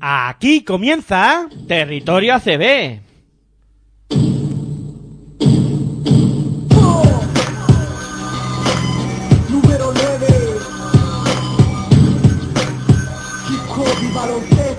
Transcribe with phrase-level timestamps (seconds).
[0.00, 3.00] Aquí comienza Territorio ACB.
[9.50, 10.26] Número 9
[13.48, 14.78] Hip hop baloncesto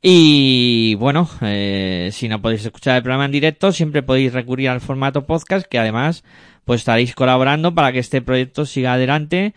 [0.03, 4.81] Y bueno, eh, si no podéis escuchar el programa en directo, siempre podéis recurrir al
[4.81, 6.25] formato podcast, que además
[6.65, 9.55] pues estaréis colaborando para que este proyecto siga adelante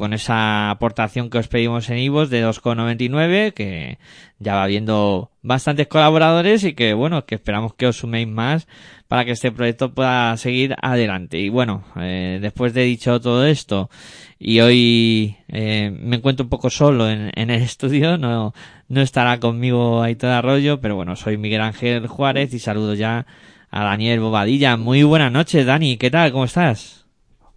[0.00, 3.98] con esa aportación que os pedimos en Ivos de 2,99, que
[4.38, 8.66] ya va habiendo bastantes colaboradores y que bueno, que esperamos que os suméis más
[9.08, 11.38] para que este proyecto pueda seguir adelante.
[11.38, 13.90] Y bueno, eh, después de dicho todo esto,
[14.38, 18.54] y hoy eh, me encuentro un poco solo en, en, el estudio, no,
[18.88, 23.26] no estará conmigo todo Arroyo, pero bueno, soy Miguel Ángel Juárez y saludo ya
[23.70, 24.78] a Daniel Bobadilla.
[24.78, 26.32] Muy buenas noches, Dani, ¿qué tal?
[26.32, 26.99] ¿Cómo estás?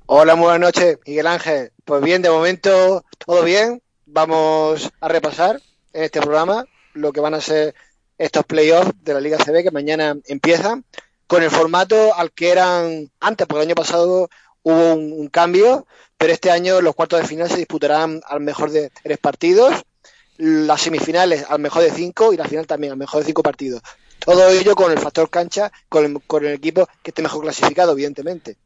[0.06, 1.72] Hola, muy buenas noches, Miguel Ángel.
[1.86, 3.82] Pues bien, de momento todo bien.
[4.06, 5.62] Vamos a repasar
[5.94, 7.74] en este programa lo que van a ser
[8.18, 10.84] estos playoffs de la Liga CB que mañana empiezan
[11.26, 14.30] con el formato al que eran antes, porque el año pasado
[14.62, 15.88] hubo un, un cambio,
[16.18, 19.74] pero este año los cuartos de final se disputarán al mejor de tres partidos,
[20.36, 23.82] las semifinales al mejor de cinco y la final también al mejor de cinco partidos.
[24.20, 27.94] Todo ello con el factor cancha, con el, con el equipo que esté mejor clasificado,
[27.94, 28.58] evidentemente.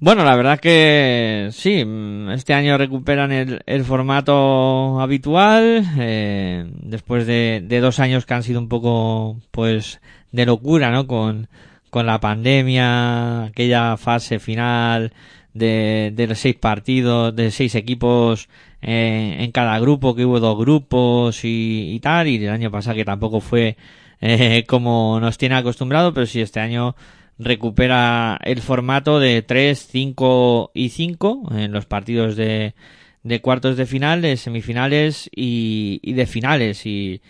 [0.00, 1.84] Bueno, la verdad que sí,
[2.32, 8.60] este año recuperan el, el formato habitual, eh, después de, dos años que han sido
[8.60, 10.00] un poco, pues,
[10.30, 11.08] de locura, ¿no?
[11.08, 11.48] Con,
[11.90, 15.12] con la pandemia, aquella fase final
[15.52, 18.48] de, de seis partidos, de seis equipos
[18.82, 22.94] eh, en cada grupo, que hubo dos grupos y, y tal, y el año pasado
[22.94, 23.76] que tampoco fue
[24.20, 26.94] eh, como nos tiene acostumbrado, pero sí este año
[27.38, 32.74] recupera el formato de 3, 5 y 5 en los partidos de,
[33.22, 36.84] de cuartos de final, de semifinales y, y de finales.
[36.86, 37.20] Y,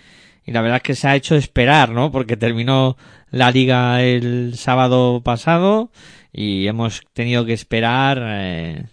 [0.46, 2.10] y, la verdad es que se ha hecho esperar, ¿no?
[2.10, 2.96] Porque terminó
[3.30, 5.90] la liga el sábado pasado
[6.32, 8.84] y hemos tenido que esperar eh,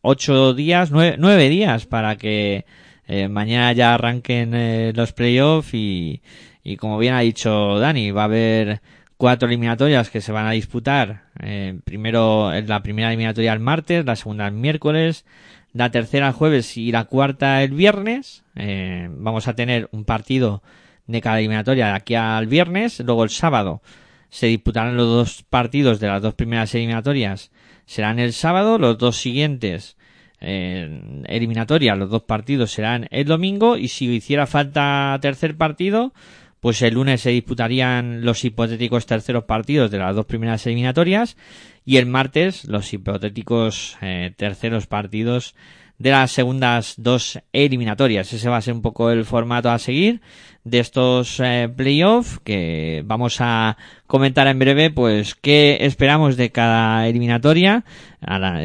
[0.00, 2.64] ocho días, nueve, nueve días para que
[3.06, 6.22] eh, mañana ya arranquen eh, los playoffs y,
[6.62, 8.80] y como bien ha dicho Dani, va a haber
[9.20, 11.24] cuatro eliminatorias que se van a disputar.
[11.42, 15.26] Eh, primero, la primera eliminatoria el martes, la segunda el miércoles,
[15.74, 18.44] la tercera el jueves y la cuarta el viernes.
[18.56, 20.62] Eh, vamos a tener un partido
[21.06, 22.98] de cada eliminatoria de aquí al viernes.
[23.00, 23.82] Luego el sábado
[24.30, 27.50] se disputarán los dos partidos de las dos primeras eliminatorias.
[27.84, 29.98] Serán el sábado, los dos siguientes
[30.40, 36.14] eh, eliminatoria, los dos partidos serán el domingo y si hiciera falta tercer partido,
[36.60, 41.36] pues el lunes se disputarían los hipotéticos terceros partidos de las dos primeras eliminatorias
[41.84, 45.54] y el martes los hipotéticos eh, terceros partidos
[45.98, 48.32] de las segundas dos eliminatorias.
[48.32, 50.22] Ese va a ser un poco el formato a seguir
[50.64, 57.06] de estos eh, playoffs que vamos a comentar en breve pues qué esperamos de cada
[57.06, 57.84] eliminatoria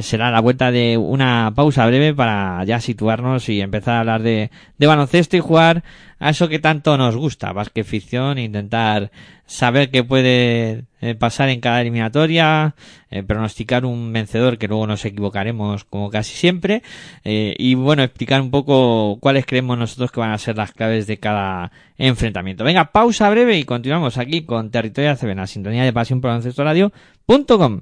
[0.02, 4.52] será la vuelta de una pausa breve para ya situarnos y empezar a hablar de,
[4.78, 5.84] de baloncesto y jugar
[6.26, 9.12] a eso que tanto nos gusta, más que ficción, intentar
[9.46, 12.74] saber qué puede eh, pasar en cada eliminatoria,
[13.12, 16.82] eh, pronosticar un vencedor que luego nos equivocaremos como casi siempre,
[17.24, 21.06] eh, y bueno, explicar un poco cuáles creemos nosotros que van a ser las claves
[21.06, 22.64] de cada enfrentamiento.
[22.64, 27.82] Venga, pausa breve y continuamos aquí con Territorio ACB, la sintonía de pasión por radio.com.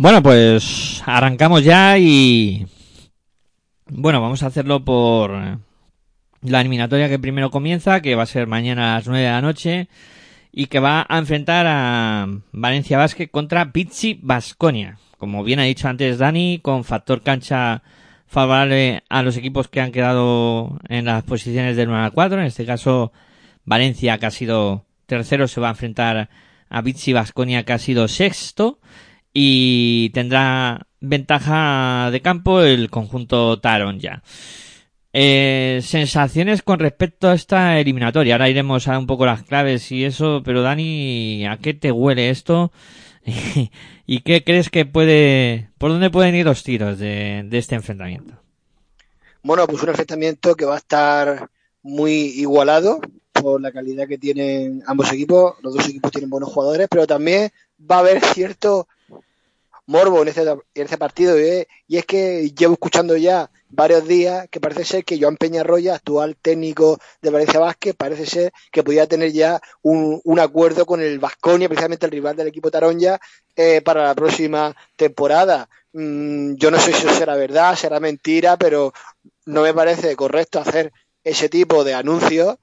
[0.00, 2.68] Bueno, pues arrancamos ya y
[3.88, 8.92] bueno, vamos a hacerlo por la eliminatoria que primero comienza, que va a ser mañana
[8.92, 9.88] a las 9 de la noche
[10.52, 15.00] y que va a enfrentar a Valencia Basket contra Pizzi Basconia.
[15.16, 17.82] Como bien ha dicho antes Dani, con factor cancha
[18.28, 22.38] favorable a los equipos que han quedado en las posiciones del 1 al 4.
[22.38, 23.10] En este caso,
[23.64, 26.30] Valencia, que ha sido tercero, se va a enfrentar
[26.68, 28.78] a Pizzi Basconia, que ha sido sexto
[29.40, 34.24] y tendrá ventaja de campo el conjunto Taron ya.
[35.12, 38.34] Eh, sensaciones con respecto a esta eliminatoria.
[38.34, 42.30] Ahora iremos a un poco las claves y eso, pero Dani, ¿a qué te huele
[42.30, 42.72] esto?
[44.06, 48.42] ¿Y qué crees que puede, por dónde pueden ir los tiros de, de este enfrentamiento?
[49.44, 51.48] Bueno, pues un enfrentamiento que va a estar
[51.80, 53.00] muy igualado
[53.32, 55.54] por la calidad que tienen ambos equipos.
[55.62, 57.52] Los dos equipos tienen buenos jugadores, pero también
[57.88, 58.88] va a haber cierto
[59.88, 60.42] morbo en este,
[60.74, 61.36] en partido.
[61.36, 61.66] ¿eh?
[61.88, 66.36] Y es que llevo escuchando ya varios días que parece ser que Joan Peñarroya, actual
[66.36, 71.18] técnico de Valencia Vázquez, parece ser que podía tener ya un, un acuerdo con el
[71.18, 73.18] Vasconia, precisamente el rival del equipo Taronja,
[73.56, 75.68] eh, para la próxima temporada.
[75.92, 78.92] Mm, yo no sé si eso será verdad, será mentira, pero
[79.46, 80.92] no me parece correcto hacer
[81.24, 82.58] ese tipo de anuncios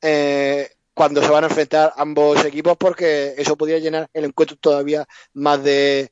[0.00, 5.06] eh, cuando se van a enfrentar ambos equipos porque eso podría llenar el encuentro todavía
[5.34, 6.10] más de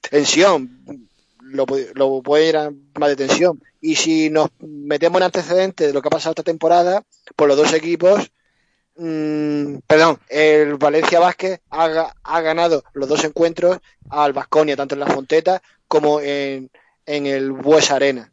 [0.00, 1.08] tensión
[1.40, 3.60] lo, lo puede llenar más de tensión.
[3.80, 7.02] Y si nos metemos en antecedentes de lo que ha pasado esta temporada
[7.36, 8.30] por los dos equipos
[8.96, 13.78] mm, perdón el Valencia Vázquez ha, ha ganado los dos encuentros
[14.10, 16.70] al Vasconia tanto en la Fonteta como en,
[17.06, 18.32] en el Bues Arena.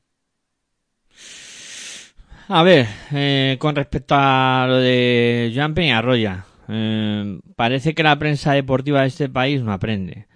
[2.48, 8.53] A ver, eh, con respecto a lo de Joan Peñarroya, eh, parece que la prensa
[8.53, 10.27] deportiva de este país no aprende.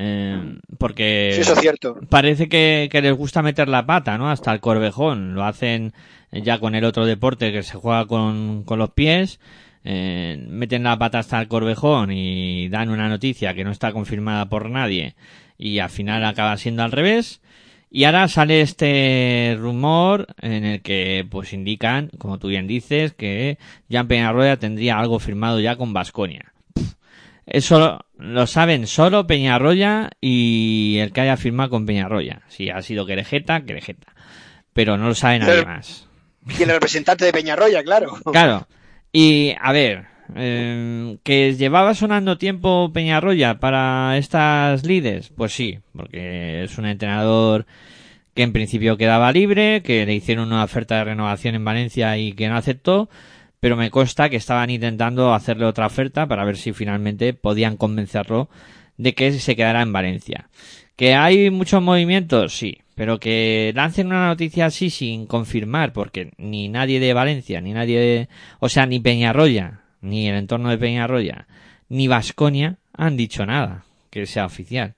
[0.00, 4.30] Eh, porque sí eso es cierto parece que, que les gusta meter la pata, ¿no?
[4.30, 5.34] Hasta el corvejón.
[5.34, 5.92] Lo hacen
[6.30, 9.40] ya con el otro deporte que se juega con, con los pies.
[9.84, 14.48] eh, meten la pata hasta el corvejón y dan una noticia que no está confirmada
[14.48, 15.14] por nadie
[15.56, 17.40] y al final acaba siendo al revés.
[17.90, 23.58] Y ahora sale este rumor en el que pues indican, como tú bien dices, que
[23.90, 26.52] Jan Peñarroya tendría algo firmado ya con Vasconia.
[27.50, 32.42] Eso lo saben solo Peñarroya y el que haya firmado con Peñarroya.
[32.48, 34.14] Si ha sido Querejeta, Querejeta.
[34.72, 36.08] Pero no lo sabe nadie más.
[36.58, 38.16] Y el representante de Peñarroya, claro.
[38.32, 38.66] Claro.
[39.12, 46.64] Y, a ver, eh, que llevaba sonando tiempo Peñarroya para estas líderes, pues sí, porque
[46.64, 47.66] es un entrenador
[48.34, 52.34] que en principio quedaba libre, que le hicieron una oferta de renovación en Valencia y
[52.34, 53.08] que no aceptó,
[53.60, 58.48] pero me consta que estaban intentando hacerle otra oferta para ver si finalmente podían convencerlo
[58.96, 60.48] de que se quedara en Valencia.
[60.96, 66.68] Que hay muchos movimientos, sí, pero que lancen una noticia así sin confirmar, porque ni
[66.68, 71.46] nadie de Valencia, ni nadie de, o sea, ni Peñarroya, ni el entorno de Peñarroya,
[71.88, 74.94] ni Vasconia han dicho nada que sea oficial.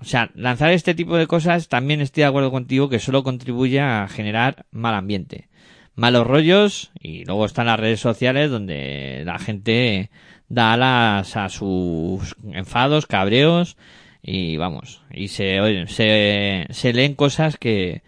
[0.00, 3.80] O sea, lanzar este tipo de cosas también estoy de acuerdo contigo que solo contribuye
[3.80, 5.48] a generar mal ambiente.
[5.96, 10.10] Malos rollos y luego están las redes sociales donde la gente
[10.48, 13.76] da alas a sus enfados, cabreos
[14.22, 18.02] y vamos, y se, se, se leen cosas que,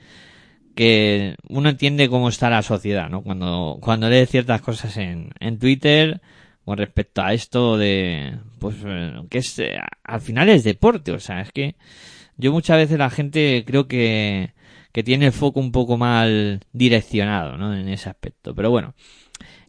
[0.74, 3.22] que uno entiende cómo está la sociedad, ¿no?
[3.22, 6.20] Cuando, cuando lee ciertas cosas en, en Twitter
[6.64, 11.20] con respecto a esto de, pues, eh, que es, eh, al final es deporte, o
[11.20, 11.76] sea, es que
[12.36, 14.52] yo muchas veces la gente creo que,
[14.96, 17.76] que tiene el foco un poco mal direccionado, ¿no?
[17.76, 18.94] En ese aspecto, pero bueno.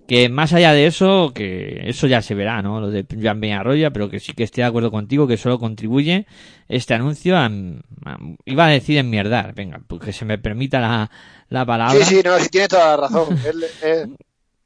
[0.07, 2.79] Que más allá de eso, que eso ya se verá, ¿no?
[2.79, 6.27] Lo de Joan Peñarroya, pero que sí que estoy de acuerdo contigo que solo contribuye
[6.69, 11.12] este anuncio a, a- iba a decir enmierdar, venga, pues que se me permita la,
[11.50, 12.05] la palabra.
[12.05, 13.36] Sí, sí, no, sí tienes toda la razón.
[13.46, 14.07] Es, es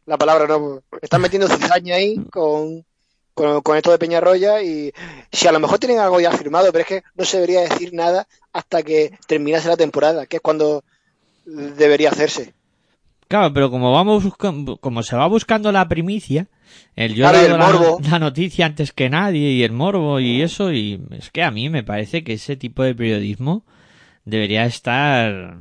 [0.06, 0.84] la palabra, no.
[1.02, 2.86] Están metiendo cizaña ahí con,
[3.42, 4.92] con, con esto de Peñarroya y
[5.32, 7.94] si a lo mejor tienen algo ya firmado, pero es que no se debería decir
[7.94, 10.84] nada hasta que terminase la temporada, que es cuando
[11.46, 12.54] debería hacerse.
[13.28, 16.48] Claro, pero como vamos buscando, como se va buscando la primicia,
[16.96, 18.00] el yo Claro, y he dado el la, morbo.
[18.10, 21.70] la noticia antes que nadie y el morbo y eso y es que a mí
[21.70, 23.64] me parece que ese tipo de periodismo
[24.26, 25.56] debería estar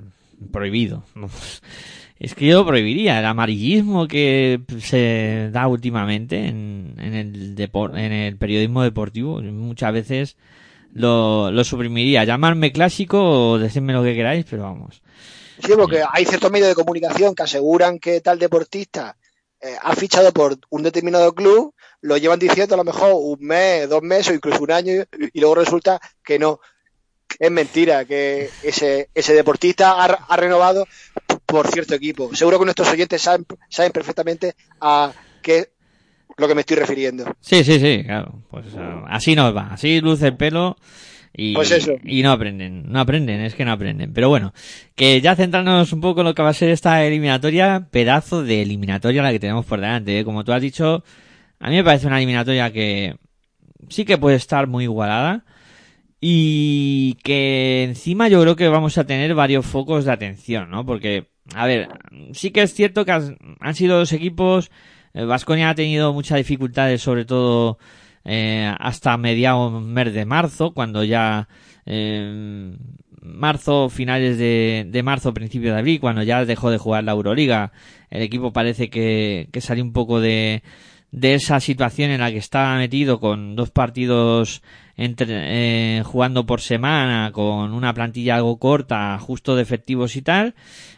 [0.52, 1.04] prohibido.
[2.20, 9.40] Es que yo lo prohibiría el amarillismo que se da últimamente en, el periodismo deportivo
[9.40, 10.36] muchas veces
[10.92, 12.24] lo, suprimiría.
[12.24, 15.00] Llamarme clásico o decirme lo que queráis, pero vamos.
[15.64, 19.16] Sí, porque hay ciertos medios de comunicación que aseguran que tal deportista
[19.58, 23.88] eh, ha fichado por un determinado club, lo llevan diciendo a lo mejor un mes,
[23.88, 24.92] dos meses o incluso un año
[25.32, 26.60] y luego resulta que no.
[27.38, 30.86] Es mentira que ese, deportista ha renovado
[31.50, 32.34] por cierto equipo.
[32.34, 35.68] Seguro que nuestros oyentes saben, saben perfectamente a qué
[36.36, 37.24] lo que me estoy refiriendo.
[37.40, 38.42] Sí, sí, sí, claro.
[38.50, 38.66] Pues
[39.08, 40.76] así nos va, así luce el pelo
[41.34, 41.92] y, Pues eso.
[42.04, 44.12] y no aprenden, no aprenden, es que no aprenden.
[44.12, 44.52] Pero bueno,
[44.94, 48.62] que ya centrarnos un poco en lo que va a ser esta eliminatoria, pedazo de
[48.62, 50.18] eliminatoria la que tenemos por delante.
[50.20, 50.24] ¿eh?
[50.24, 51.04] Como tú has dicho,
[51.58, 53.16] a mí me parece una eliminatoria que
[53.88, 55.44] sí que puede estar muy igualada
[56.20, 60.84] y que encima yo creo que vamos a tener varios focos de atención, ¿no?
[60.84, 61.88] Porque, a ver,
[62.32, 64.70] sí que es cierto que han sido dos equipos,
[65.14, 67.78] Vasconia ha tenido muchas dificultades, sobre todo
[68.24, 71.48] eh, hasta mediados mes de marzo, cuando ya
[71.86, 72.76] eh,
[73.22, 77.72] marzo, finales de, de marzo, principio de abril, cuando ya dejó de jugar la Euroliga,
[78.10, 80.62] el equipo parece que, que salió un poco de,
[81.12, 84.62] de esa situación en la que estaba metido con dos partidos
[84.96, 85.26] entre,
[85.98, 90.54] eh, jugando por semana, con una plantilla algo corta, justo de efectivos y tal.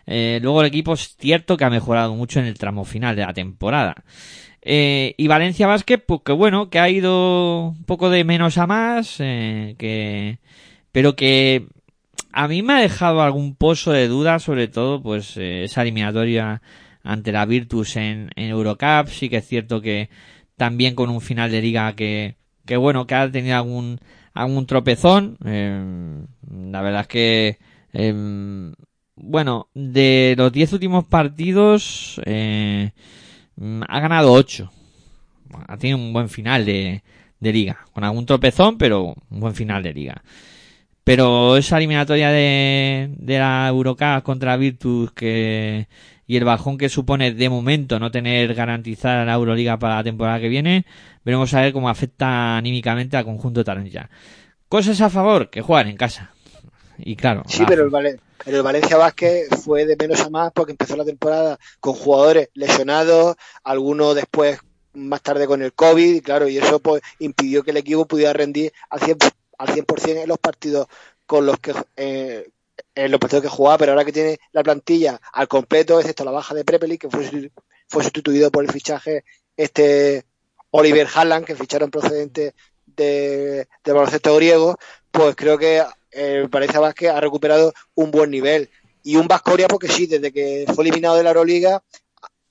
[0.06, 3.22] Eh, luego el equipo es cierto que ha mejorado mucho en el tramo final de
[3.22, 3.94] la temporada.
[4.60, 8.66] Eh, y Valencia Basket, pues que bueno, que ha ido un poco de menos a
[8.66, 10.38] más, eh, que,
[10.92, 11.66] pero que
[12.32, 16.62] a mí me ha dejado algún pozo de duda, sobre todo, pues, esa eliminatoria
[17.02, 19.08] ante la Virtus en, en Eurocup.
[19.08, 20.10] Sí que es cierto que
[20.56, 23.98] también con un final de liga que, que bueno, que ha tenido algún,
[24.34, 25.36] algún tropezón.
[25.44, 26.24] Eh,
[26.70, 27.58] la verdad es que,
[27.92, 28.72] eh,
[29.16, 32.92] bueno, de los 10 últimos partidos, eh,
[33.88, 34.70] ha ganado 8.
[35.68, 37.02] Ha tenido un buen final de,
[37.40, 37.78] de liga.
[37.92, 40.22] Con algún tropezón, pero un buen final de liga.
[41.04, 45.88] Pero esa eliminatoria de, de la Eurocup contra Virtus que,
[46.26, 50.40] y el bajón que supone de momento no tener garantizada la Euroliga para la temporada
[50.40, 50.86] que viene,
[51.24, 54.08] veremos a ver cómo afecta anímicamente al conjunto Taranja.
[54.68, 56.32] Cosas a favor, que juegan en casa.
[56.98, 57.42] Y claro.
[57.46, 61.04] Sí, pero el, pero el Valencia Vázquez fue de menos a más porque empezó la
[61.04, 64.60] temporada con jugadores lesionados, algunos después
[64.94, 68.32] más tarde con el COVID, y claro, y eso pues impidió que el equipo pudiera
[68.32, 70.86] rendir al 100%, al 100 en los partidos
[71.26, 72.48] con los que eh,
[72.94, 76.30] en los partidos que jugaba, pero ahora que tiene la plantilla al completo, excepto la
[76.30, 77.50] baja de Prepeli, que fue,
[77.88, 79.24] fue sustituido por el fichaje
[79.56, 80.24] este
[80.70, 82.54] Oliver Haaland, que ficharon procedente
[82.86, 84.78] de, de baloncesto griego,
[85.10, 85.82] pues creo que
[86.12, 88.70] eh, Valencia Vázquez ha recuperado un buen nivel.
[89.02, 91.82] Y un Vascoria, porque sí, desde que fue eliminado de la Euroliga,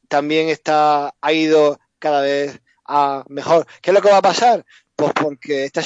[0.08, 3.66] también está, ha ido cada vez a mejor.
[3.82, 4.66] ¿Qué es lo que va a pasar?
[4.96, 5.82] Pues porque esta,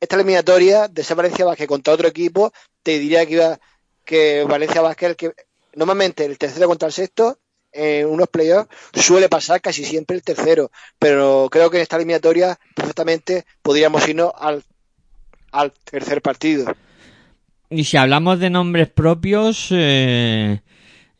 [0.00, 2.52] esta eliminatoria de ese Valencia Vázquez contra otro equipo,
[2.82, 3.60] te diría que iba
[4.04, 5.32] que Valencia Vázquez, el que
[5.74, 7.38] normalmente el tercero contra el sexto,
[7.72, 12.58] en unos playoffs suele pasar casi siempre el tercero, pero creo que en esta eliminatoria
[12.74, 14.62] perfectamente podríamos irnos al,
[15.50, 16.72] al tercer partido.
[17.70, 20.60] Y si hablamos de nombres propios, eh,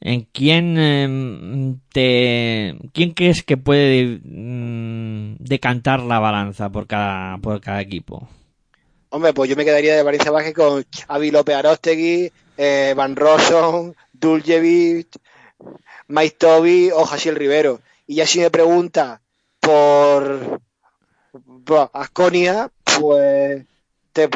[0.00, 7.60] ¿en quién eh, te, quién crees que puede mm, decantar la balanza por cada, por
[7.60, 8.28] cada equipo?
[9.14, 13.94] Hombre, pues yo me quedaría de Valencia Vázquez con Avi López Arostegui, eh, Van Rossum,
[14.12, 15.06] Duljevic,
[16.08, 17.80] Mike Toby o Jasiel Rivero.
[18.08, 19.22] Y ya si me pregunta
[19.60, 20.60] por,
[21.64, 23.64] por Asconia, pues
[24.12, 24.28] te,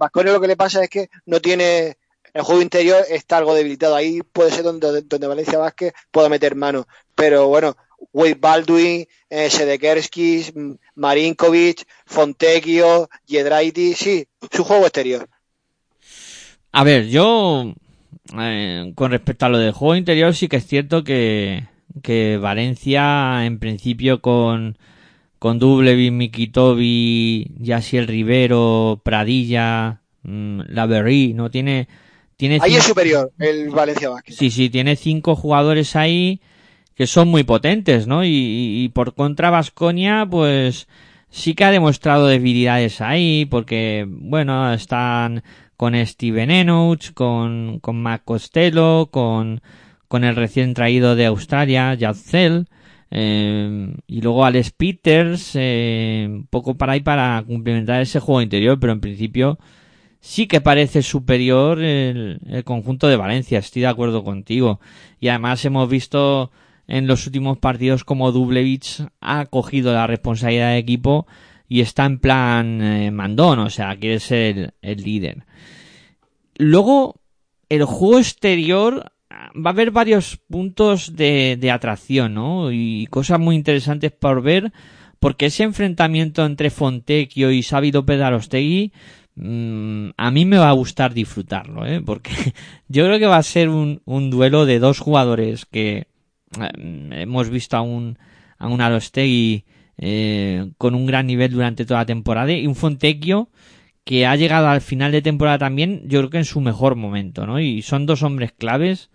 [0.00, 1.96] Asconia lo que le pasa es que no tiene
[2.34, 3.94] el juego interior está algo debilitado.
[3.94, 6.88] Ahí puede ser donde, donde Valencia Vázquez pueda meter mano.
[7.14, 7.76] Pero bueno,
[8.12, 15.28] Wade Baldwin, eh, Sedekerskis, M- Marinkovic, Fontecchio, Giedraiti, sí, su juego exterior.
[16.72, 17.72] A ver, yo
[18.38, 21.64] eh, con respecto a lo del juego interior sí que es cierto que,
[22.02, 24.76] que Valencia en principio con
[25.38, 31.88] con Dublevi, Mikitovi, Yasiel Rivero, Pradilla, mm, Laverry, no tiene
[32.36, 34.36] tiene Ahí es cinco- superior el Valencia Vázquez.
[34.36, 36.40] Sí, sí, tiene cinco jugadores ahí
[36.96, 38.24] que son muy potentes, ¿no?
[38.24, 38.30] Y,
[38.84, 40.88] y- por contra Vasconia, pues
[41.30, 45.42] sí que ha demostrado debilidades ahí, porque, bueno, están
[45.76, 49.60] con Steven Enoch, con, con Mac Costello, con,
[50.08, 52.66] con el recién traído de Australia, Yatzel,
[53.10, 58.80] eh, y luego Alex Peters, eh, un poco para ahí para complementar ese juego interior,
[58.80, 59.58] pero en principio
[60.20, 64.80] sí que parece superior el, el conjunto de Valencia, estoy de acuerdo contigo.
[65.20, 66.50] Y además hemos visto
[66.88, 71.26] en los últimos partidos como Dublevich ha cogido la responsabilidad de equipo
[71.68, 75.44] y está en plan eh, mandón, o sea, quiere ser el, líder.
[76.56, 77.20] Luego,
[77.68, 82.70] el juego exterior va a haber varios puntos de, atracción, ¿no?
[82.70, 84.72] Y cosas muy interesantes por ver,
[85.18, 88.20] porque ese enfrentamiento entre Fontecchio y Xavi López
[89.34, 92.00] mm, a mí me va a gustar disfrutarlo, ¿eh?
[92.00, 92.30] Porque
[92.88, 96.06] yo creo que va a ser un, un duelo de dos jugadores que
[96.78, 98.18] hemos visto a un,
[98.58, 99.64] a un Arostegui
[99.98, 103.48] eh, con un gran nivel durante toda la temporada y un Fontecchio
[104.04, 107.44] que ha llegado al final de temporada también, yo creo que en su mejor momento,
[107.44, 107.58] ¿no?
[107.58, 109.10] Y son dos hombres claves,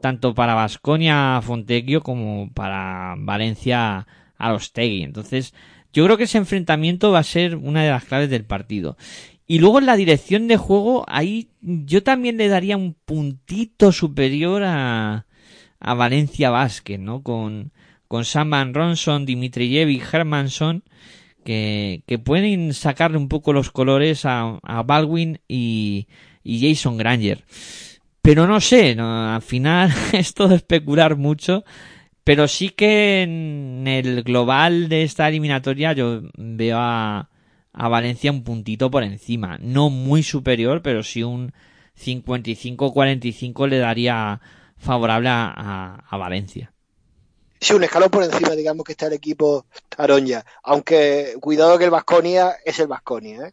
[0.00, 5.04] tanto para Vasconia Fontecchio como para Valencia Arostegui.
[5.04, 5.54] Entonces,
[5.92, 8.96] yo creo que ese enfrentamiento va a ser una de las claves del partido.
[9.46, 14.64] Y luego en la dirección de juego, ahí yo también le daría un puntito superior
[14.64, 15.26] a,
[15.84, 17.22] a Valencia Vázquez, ¿no?
[17.22, 17.72] Con,
[18.08, 20.82] con Sam Van Ronson, Dimitrijevic, Hermanson,
[21.44, 26.08] que, que pueden sacarle un poco los colores a, a Baldwin y,
[26.42, 27.44] y Jason Granger.
[28.22, 31.64] Pero no sé, no, al final es todo especular mucho,
[32.24, 37.28] pero sí que en el global de esta eliminatoria yo veo a,
[37.74, 39.58] a Valencia un puntito por encima.
[39.60, 41.52] No muy superior, pero sí un
[42.02, 44.40] 55-45 le daría
[44.78, 46.72] favorable a, a- a Valencia.
[47.60, 50.44] Sí, un escalón por encima, digamos, que está el equipo Taronja.
[50.62, 53.52] Aunque cuidado que el Vasconia es el Vasconia, ¿eh?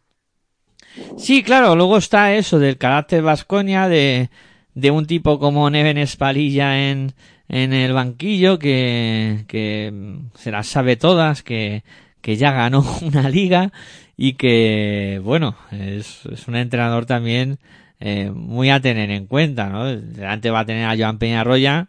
[1.16, 4.28] Sí, claro, luego está eso del carácter Vasconia, de,
[4.74, 7.14] de un tipo como Neven Espalilla en,
[7.48, 9.92] en el banquillo, que, que
[10.34, 11.82] se las sabe todas, que,
[12.20, 13.72] que ya ganó una liga
[14.16, 17.58] y que, bueno, es, es un entrenador también
[18.04, 19.84] eh, muy a tener en cuenta, ¿no?
[19.84, 21.88] Delante va a tener a Joan Peñarroya,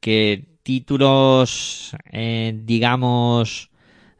[0.00, 3.70] que títulos, eh, digamos,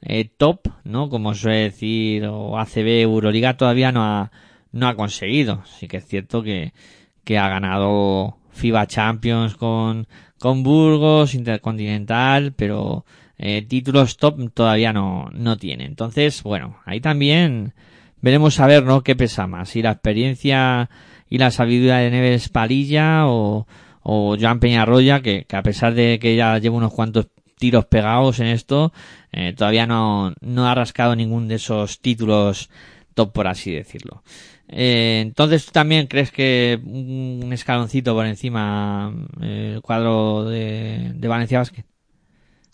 [0.01, 1.09] eh, top, ¿no?
[1.09, 4.31] Como suele decir, o ACB, Euroliga todavía no ha,
[4.71, 5.65] no ha conseguido.
[5.67, 6.73] Sí que es cierto que,
[7.25, 10.07] que ha ganado FIBA Champions con,
[10.39, 13.05] con Burgos, Intercontinental, pero
[13.39, 15.85] eh, títulos top todavía no, no tiene.
[15.85, 17.75] Entonces, bueno, ahí también
[18.21, 19.03] veremos a ver, ¿no?
[19.03, 19.71] ¿Qué pesa más?
[19.71, 20.89] Si la experiencia
[21.29, 23.67] y la sabiduría de Neves Palilla o,
[24.03, 28.41] o Joan Peñarroya, que, que a pesar de que ya lleva unos cuantos tiros pegados
[28.41, 28.93] en esto,
[29.33, 32.69] eh, todavía no, no ha rascado ningún de esos títulos
[33.15, 34.23] top por así decirlo.
[34.69, 41.59] Eh, entonces, ¿tú también crees que un escaloncito por encima el cuadro de, de Valencia
[41.59, 41.85] Basket?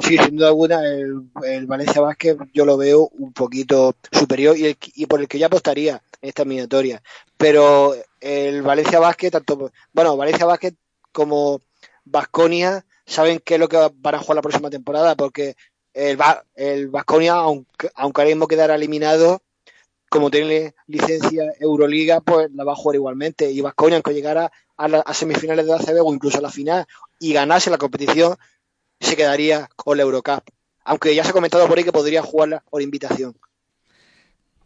[0.01, 5.21] Sí, sin duda alguna, el, Valencia Vázquez yo lo veo un poquito superior y, por
[5.21, 7.03] el que yo apostaría en esta eliminatoria.
[7.37, 10.75] Pero el Valencia Vázquez, tanto, bueno, Valencia Vázquez
[11.13, 11.63] como
[12.05, 15.57] Vasconia saben qué es lo que van a jugar la próxima temporada, porque
[15.95, 19.43] el, Va- el Vasconia, aunque, aunque ahora mismo quedara eliminado,
[20.09, 23.51] como tiene licencia Euroliga, pues la va a jugar igualmente.
[23.51, 26.51] Y Vasconia, aunque llegara a, la- a semifinales de la ACB o incluso a la
[26.51, 26.87] final
[27.19, 28.37] y ganase la competición,
[29.01, 30.43] se quedaría con la Eurocup.
[30.85, 33.35] Aunque ya se ha comentado por ahí que podría jugarla por invitación.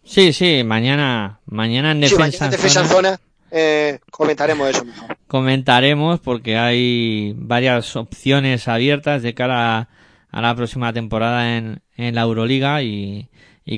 [0.05, 3.21] Sí, sí, mañana, mañana en Sí, defensa, mañana en en defensa en zona zona
[3.57, 5.17] eh, comentaremos eso mejor.
[5.29, 9.89] comentaremos porque hay varias opciones abiertas de cara
[10.33, 13.29] a, la próxima temporada en, la Euroliga y,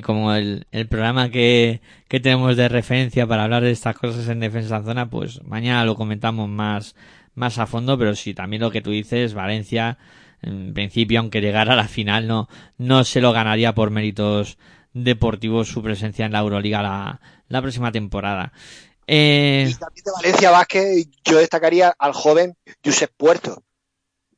[0.01, 4.85] como el, programa que, tenemos de referencia para hablar de estas cosas en defensa en
[4.85, 6.95] zona, pues mañana lo comentamos más,
[7.35, 9.99] más a fondo, pero sí, también lo que tú dices, Valencia,
[10.41, 14.57] en principio, aunque llegara a la final, no, no se lo ganaría por méritos
[14.93, 18.51] deportivos su presencia en la Euroliga la, la próxima temporada.
[19.07, 23.63] Eh, Y también de Valencia Vázquez, yo destacaría al joven Josep Puerto,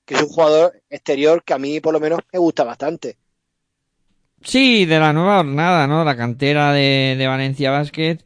[0.05, 3.17] que es un jugador exterior que a mí por lo menos me gusta bastante.
[4.41, 6.03] Sí, de la nueva jornada, ¿no?
[6.05, 8.19] La cantera de, de Valencia Basket,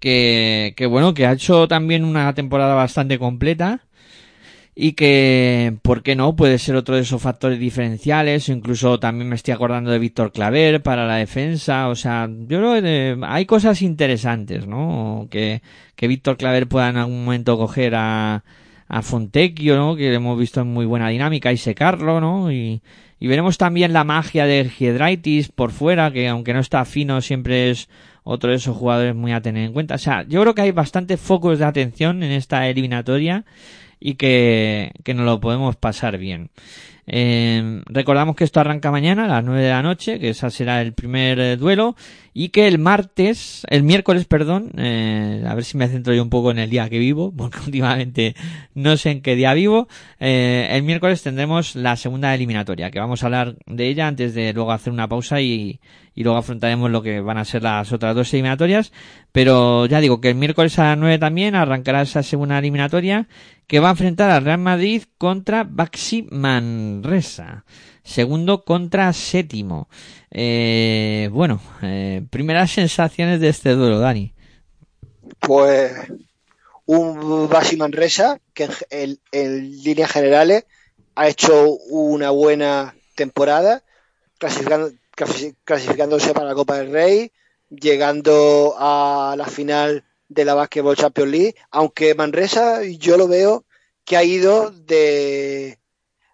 [0.00, 3.87] que, que bueno, que ha hecho también una temporada bastante completa
[4.80, 6.36] y que, ¿por qué no?
[6.36, 10.84] Puede ser otro de esos factores diferenciales, incluso también me estoy acordando de Víctor Claver
[10.84, 15.26] para la defensa, o sea, yo creo que eh, hay cosas interesantes, ¿no?
[15.32, 15.62] Que,
[15.96, 18.44] que Víctor Claver pueda en algún momento coger a,
[18.86, 19.96] a Fontecchio, ¿no?
[19.96, 22.52] Que hemos visto en muy buena dinámica y secarlo, ¿no?
[22.52, 22.80] Y,
[23.18, 27.70] y veremos también la magia de Giedraitis por fuera, que aunque no está fino, siempre
[27.70, 27.88] es
[28.22, 29.96] otro de esos jugadores muy a tener en cuenta.
[29.96, 33.44] O sea, yo creo que hay bastantes focos de atención en esta eliminatoria
[34.00, 36.50] y que, que nos lo podemos pasar bien.
[37.10, 40.82] Eh, recordamos que esto arranca mañana a las 9 de la noche, que ese será
[40.82, 41.96] el primer eh, duelo,
[42.34, 46.28] y que el martes, el miércoles, perdón, eh, a ver si me centro yo un
[46.28, 48.34] poco en el día que vivo, porque últimamente
[48.74, 49.88] no sé en qué día vivo,
[50.20, 54.52] eh, el miércoles tendremos la segunda eliminatoria, que vamos a hablar de ella antes de
[54.52, 55.80] luego hacer una pausa y,
[56.14, 58.92] y luego afrontaremos lo que van a ser las otras dos eliminatorias,
[59.32, 63.28] pero ya digo que el miércoles a las 9 también arrancará esa segunda eliminatoria
[63.68, 67.64] que va a enfrentar al Real Madrid contra Baxi Manresa.
[68.02, 69.88] Segundo contra séptimo.
[70.30, 74.32] Eh, bueno, eh, primeras sensaciones de este duelo, Dani.
[75.38, 75.92] Pues
[76.86, 80.64] un Basi Manresa que en, en- líneas generales
[81.14, 83.82] ha hecho una buena temporada,
[84.40, 87.32] clasificando- clasi- clasificándose para la Copa del Rey,
[87.68, 93.64] llegando a la final de la Basketball Champions League, aunque Manresa yo lo veo
[94.04, 95.78] que ha ido de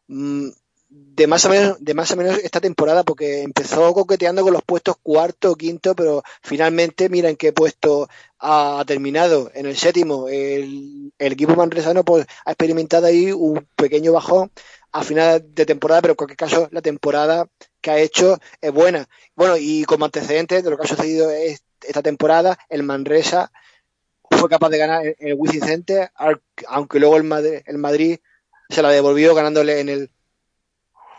[0.08, 0.48] mm,
[0.88, 4.62] de más o menos de más o menos esta temporada porque empezó coqueteando con los
[4.62, 9.50] puestos cuarto quinto pero finalmente mira en qué puesto ha terminado.
[9.54, 14.50] En el séptimo el, el equipo manresano pues ha experimentado ahí un pequeño bajón
[14.92, 17.46] a final de temporada pero en cualquier caso la temporada
[17.80, 19.08] que ha hecho es buena.
[19.34, 23.50] Bueno y como antecedentes de lo que ha sucedido es- esta temporada el Manresa
[24.48, 26.10] capaz de ganar en el Wizzing Center
[26.68, 28.18] aunque luego el Madrid, el Madrid
[28.68, 30.10] se la devolvió ganándole en el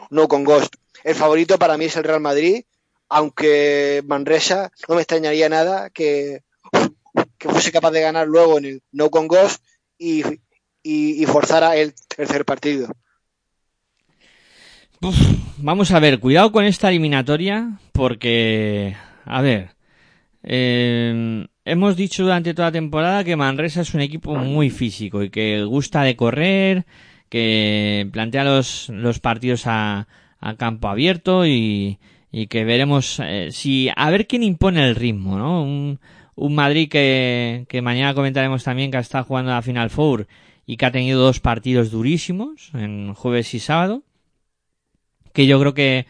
[0.09, 0.75] no con Ghost.
[1.03, 2.63] El favorito para mí es el Real Madrid,
[3.09, 6.41] aunque Manresa no me extrañaría nada que,
[7.37, 9.63] que fuese capaz de ganar luego en el no con Ghost
[9.97, 10.23] y,
[10.83, 12.89] y, forzara el tercer partido.
[15.57, 19.75] Vamos a ver, cuidado con esta eliminatoria porque, a ver,
[20.43, 25.29] eh, hemos dicho durante toda la temporada que Manresa es un equipo muy físico y
[25.29, 26.85] que gusta de correr,
[27.29, 30.07] que plantea los, los partidos a,
[30.39, 31.99] a campo abierto y,
[32.31, 35.63] y que veremos eh, si a ver quién impone el ritmo, ¿no?
[35.63, 35.99] Un,
[36.35, 40.27] un Madrid que, que mañana comentaremos también que está jugando la Final Four
[40.65, 44.03] y que ha tenido dos partidos durísimos en jueves y sábado
[45.33, 46.05] que yo creo que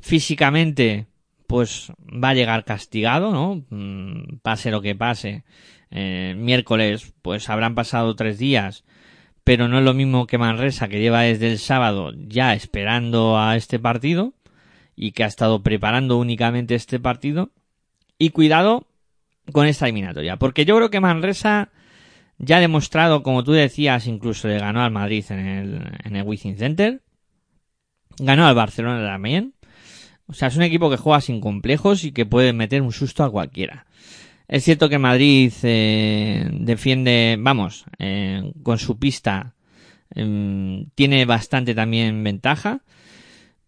[0.00, 1.06] físicamente
[1.52, 3.62] pues va a llegar castigado, ¿no?
[3.68, 5.44] Mm, Pase lo que pase.
[5.90, 8.84] Eh, miércoles pues habrán pasado tres días,
[9.44, 13.54] pero no es lo mismo que Manresa que lleva desde el sábado ya esperando a
[13.56, 14.32] este partido
[14.96, 17.50] y que ha estado preparando únicamente este partido.
[18.18, 18.86] Y cuidado
[19.52, 21.68] con esta eliminatoria, porque yo creo que Manresa
[22.38, 26.56] ya ha demostrado, como tú decías, incluso le ganó al Madrid en el, en el
[26.56, 27.02] Center,
[28.18, 29.52] ganó al Barcelona también.
[30.32, 33.22] O sea, es un equipo que juega sin complejos y que puede meter un susto
[33.22, 33.84] a cualquiera.
[34.48, 39.54] Es cierto que Madrid eh, defiende, vamos, eh, con su pista
[40.14, 42.80] em, tiene bastante también ventaja,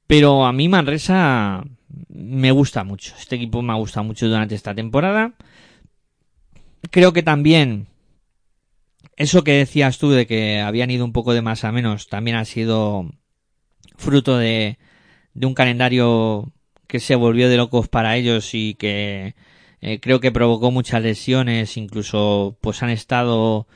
[0.06, 1.64] pero a mí Manresa
[2.08, 3.14] me gusta mucho.
[3.20, 5.34] Este equipo me ha gustado mucho durante esta temporada.
[6.90, 7.88] Creo que también
[9.16, 12.38] eso que decías tú de que habían ido un poco de más a menos también
[12.38, 13.10] ha sido
[13.96, 14.78] fruto de,
[15.34, 16.53] de un calendario
[16.94, 19.34] que se volvió de locos para ellos y que
[19.80, 23.66] eh, creo que provocó muchas lesiones, incluso pues han estado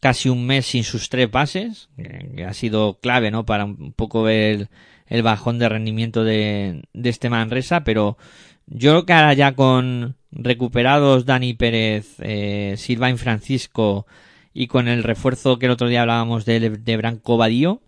[0.00, 3.46] casi un mes sin sus tres pases, que, ha sido clave, ¿no?
[3.46, 4.68] Para un poco ver el,
[5.06, 8.18] el bajón de rendimiento de, de este Manresa, pero
[8.66, 14.04] yo creo que ahora ya con recuperados Dani Pérez, eh, Silvain Francisco
[14.52, 17.82] y con el refuerzo que el otro día hablábamos de, de Branco Badío,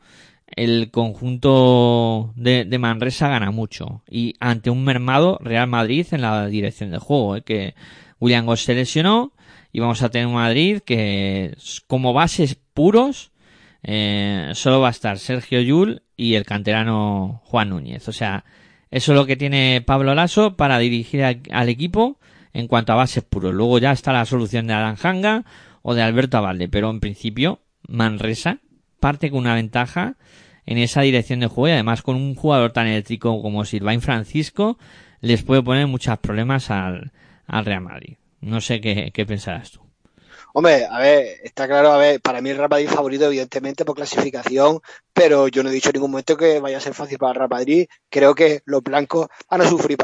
[0.56, 4.02] el conjunto de, de Manresa gana mucho.
[4.10, 7.74] Y ante un mermado Real Madrid en la dirección de juego, eh, que
[8.20, 9.32] William Goss se lesionó
[9.72, 11.54] y vamos a tener un Madrid que
[11.86, 13.30] como bases puros
[13.82, 18.08] eh, solo va a estar Sergio Yul y el canterano Juan Núñez.
[18.08, 18.44] O sea,
[18.90, 22.18] eso es lo que tiene Pablo Lasso para dirigir a- al equipo
[22.52, 23.54] en cuanto a bases puros.
[23.54, 25.44] Luego ya está la solución de Aranjanga
[25.82, 28.58] o de Alberto Avalde, pero en principio Manresa
[28.98, 30.16] parte con una ventaja
[30.66, 34.78] en esa dirección de juego y además con un jugador tan eléctrico como Silvain Francisco
[35.20, 37.12] les puede poner muchos problemas al,
[37.46, 38.16] al Real Madrid.
[38.40, 39.80] No sé qué, qué pensarás tú.
[40.52, 43.94] Hombre, a ver, está claro, a ver, para mí el Real Madrid favorito, evidentemente, por
[43.94, 44.80] clasificación,
[45.12, 47.36] pero yo no he dicho en ningún momento que vaya a ser fácil para el
[47.36, 47.86] Real Madrid.
[48.08, 49.96] Creo que los blancos van a sufrir,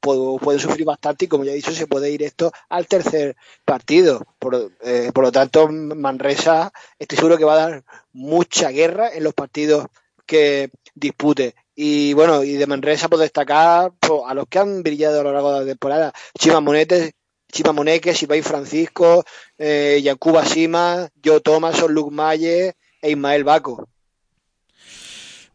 [0.00, 2.86] ba- pu- pueden sufrir bastante y, como ya he dicho, se puede ir esto al
[2.86, 4.26] tercer partido.
[4.38, 9.24] Por, eh, por lo tanto, Manresa, estoy seguro que va a dar mucha guerra en
[9.24, 9.86] los partidos
[10.26, 11.54] que dispute.
[11.74, 15.32] Y bueno, y de Manresa, pues destacar pues, a los que han brillado a lo
[15.32, 16.12] largo de la temporada.
[16.38, 17.12] Chima Monete,
[17.50, 19.24] Chima Moneque, Silvain Francisco,
[19.58, 23.88] eh, Yankuba Sima, Joe Thomason, Luke Maye e Ismael Baco.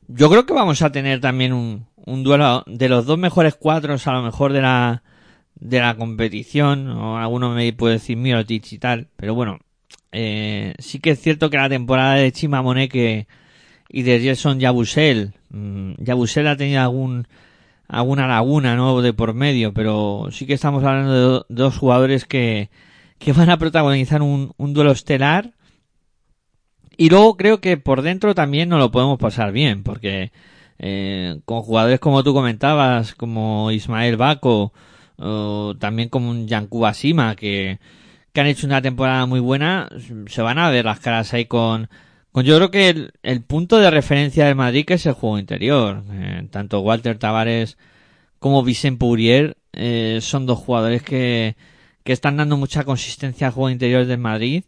[0.08, 4.08] Yo creo que vamos a tener también un, un duelo de los dos mejores cuatros,
[4.08, 5.04] a lo mejor de la,
[5.56, 9.60] de la competición, o alguno me puede decir Mirotic y tal, pero bueno,
[10.12, 13.28] eh, sí que es cierto que la temporada de Chima Moneque
[13.90, 17.28] y de Gerson Yabusel, mm, Yabusel ha tenido algún,
[17.88, 19.02] alguna laguna, ¿no?
[19.02, 22.70] De por medio, pero sí que estamos hablando de do- dos jugadores que,
[23.20, 25.52] que van a protagonizar un, un duelo estelar.
[26.98, 30.32] Y luego creo que por dentro también nos lo podemos pasar bien, porque
[30.80, 34.74] eh, con jugadores como tú comentabas, como Ismael Baco,
[35.18, 37.80] o también como un Yankuba Sima, que,
[38.34, 39.90] que han hecho una temporada muy buena,
[40.28, 41.90] se van a ver las caras ahí con,
[42.32, 45.40] con yo creo que el, el punto de referencia del Madrid que es el juego
[45.40, 46.04] interior.
[46.12, 47.78] Eh, tanto Walter Tavares
[48.40, 51.56] como Vicente Pourier eh, son dos jugadores que,
[52.04, 54.64] que están dando mucha consistencia al juego interior del Madrid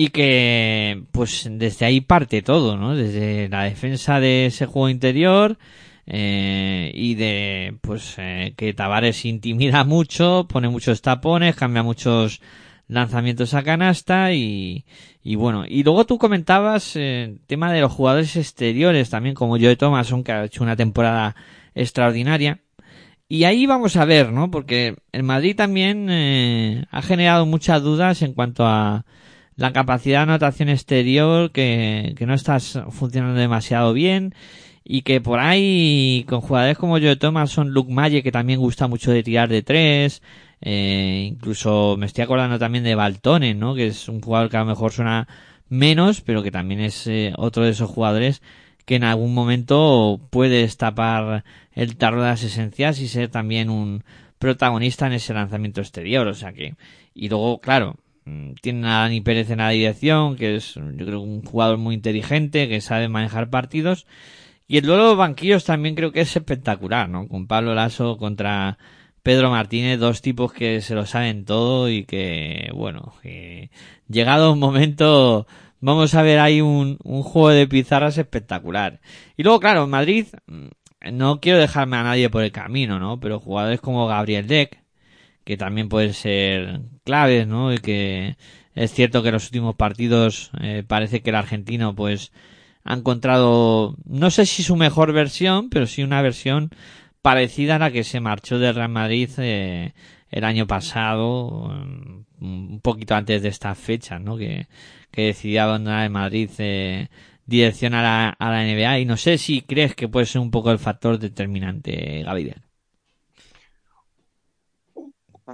[0.00, 2.96] y que pues desde ahí parte todo, ¿no?
[2.96, 5.58] Desde la defensa de ese juego interior
[6.06, 12.40] eh, y de pues eh, que Tavares intimida mucho, pone muchos tapones, cambia muchos
[12.88, 14.86] lanzamientos a canasta y,
[15.22, 19.76] y bueno, y luego tú comentabas eh, tema de los jugadores exteriores también como Joe
[19.76, 21.36] Thomason que ha hecho una temporada
[21.74, 22.58] extraordinaria
[23.28, 24.50] y ahí vamos a ver, ¿no?
[24.50, 29.04] Porque el Madrid también eh, ha generado muchas dudas en cuanto a
[29.60, 34.34] la capacidad de anotación exterior que, que no está funcionando demasiado bien
[34.84, 39.12] y que por ahí con jugadores como Joe Thomason, Luke Maye que también gusta mucho
[39.12, 40.22] de tirar de tres,
[40.62, 43.74] eh, incluso me estoy acordando también de Baltonen, ¿no?
[43.74, 45.28] Que es un jugador que a lo mejor suena
[45.68, 48.40] menos, pero que también es eh, otro de esos jugadores
[48.86, 51.44] que en algún momento puede destapar
[51.74, 54.04] el tarro de las esencias y ser también un
[54.38, 56.76] protagonista en ese lanzamiento exterior, o sea que
[57.14, 57.96] y luego claro
[58.60, 62.68] tienen a Dani Pérez en la dirección, que es yo creo un jugador muy inteligente,
[62.68, 64.06] que sabe manejar partidos
[64.70, 67.26] y el duelo de banquillos también creo que es espectacular, ¿no?
[67.26, 68.78] Con Pablo Lasso contra
[69.20, 73.14] Pedro Martínez, dos tipos que se lo saben todo y que, bueno,
[74.08, 75.48] llegado un momento
[75.80, 79.00] vamos a ver ahí un, un juego de pizarras espectacular.
[79.36, 80.68] Y luego, claro, en Madrid, mm,
[81.14, 83.18] no quiero dejarme a nadie por el camino, ¿no?
[83.18, 84.84] Pero jugadores como Gabriel Deck,
[85.44, 87.72] que también pueden ser claves, ¿no?
[87.72, 88.36] Y que
[88.74, 92.32] es cierto que los últimos partidos eh, parece que el argentino, pues,
[92.84, 96.70] ha encontrado, no sé si su mejor versión, pero sí una versión
[97.22, 99.92] parecida a la que se marchó del Real Madrid eh,
[100.30, 104.36] el año pasado, mm, un poquito antes de esta fecha, ¿no?
[104.36, 104.66] Que,
[105.10, 107.08] que decidió abandonar el Madrid eh,
[107.46, 110.50] dirección a la, a la NBA y no sé si crees que puede ser un
[110.50, 112.62] poco el factor determinante, Gabriel.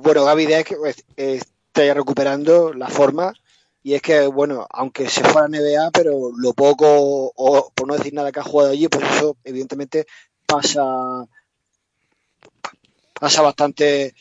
[0.03, 0.77] Bueno, Gaby Deck
[1.17, 3.33] eh, está ya recuperando la forma
[3.83, 7.97] y es que, bueno, aunque se fuera a NBA, pero lo poco, o por no
[7.97, 10.07] decir nada que ha jugado allí, pues eso evidentemente
[10.45, 10.83] pasa
[13.21, 14.15] pasa bastante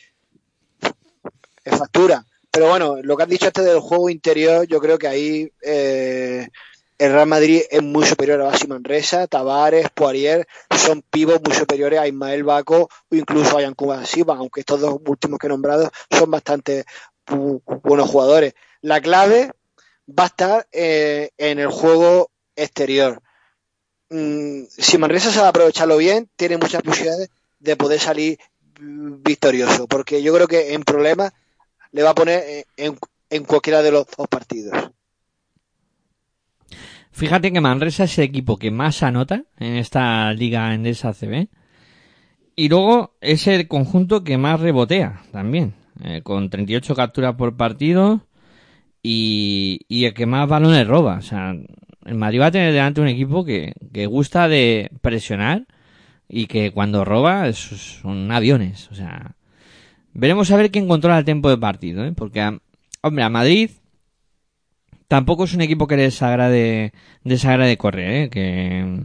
[1.64, 2.24] en factura.
[2.50, 6.48] Pero bueno, lo que has dicho este del juego interior, yo creo que ahí eh,
[6.98, 11.98] el Real Madrid es muy superior a Basi Manresa, Tavares, Poirier, son pivos muy superiores
[12.00, 15.90] a Ismael Baco o incluso a Yankuba Silva, aunque estos dos últimos que he nombrado
[16.10, 16.84] son bastante
[17.26, 18.54] bu- buenos jugadores.
[18.80, 19.52] La clave
[20.08, 23.20] va a estar eh, en el juego exterior.
[24.10, 28.38] Mm, si Manresa sabe aprovecharlo bien, tiene muchas posibilidades de poder salir
[28.78, 31.32] victorioso, porque yo creo que en problemas
[31.92, 32.98] le va a poner eh, en,
[33.30, 34.74] en cualquiera de los dos partidos.
[37.16, 41.48] Fíjate que Manresa es el equipo que más anota en esta liga endesa CB.
[42.54, 45.72] Y luego es el conjunto que más rebotea también,
[46.04, 48.26] eh, con 38 capturas por partido
[49.02, 51.16] y, y el que más balones roba.
[51.16, 51.54] O sea,
[52.04, 53.72] el Madrid va a tener delante un equipo que,
[54.10, 55.64] gusta de presionar
[56.28, 57.56] y que cuando roba es-
[58.02, 58.90] son aviones.
[58.90, 59.36] O sea,
[60.12, 62.12] veremos a ver quién controla el tiempo de partido, ¿eh?
[62.12, 62.58] porque,
[63.00, 63.70] hombre, a Madrid
[65.08, 66.92] tampoco es un equipo que les agrade,
[67.22, 68.30] les agrade correr, ¿eh?
[68.30, 69.04] que,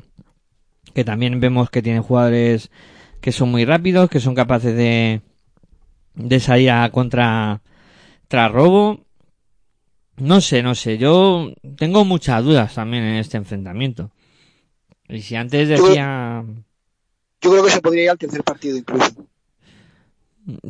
[0.94, 2.72] que también vemos que tiene jugadores
[3.22, 5.22] que son muy rápidos, que son capaces de,
[6.16, 7.62] de salir a contra
[8.28, 9.06] tras robo.
[10.18, 14.12] No sé, no sé, yo tengo muchas dudas también en este enfrentamiento.
[15.08, 16.44] Y si antes decía...
[17.42, 19.28] Yo creo que se podría ir al tercer partido incluso.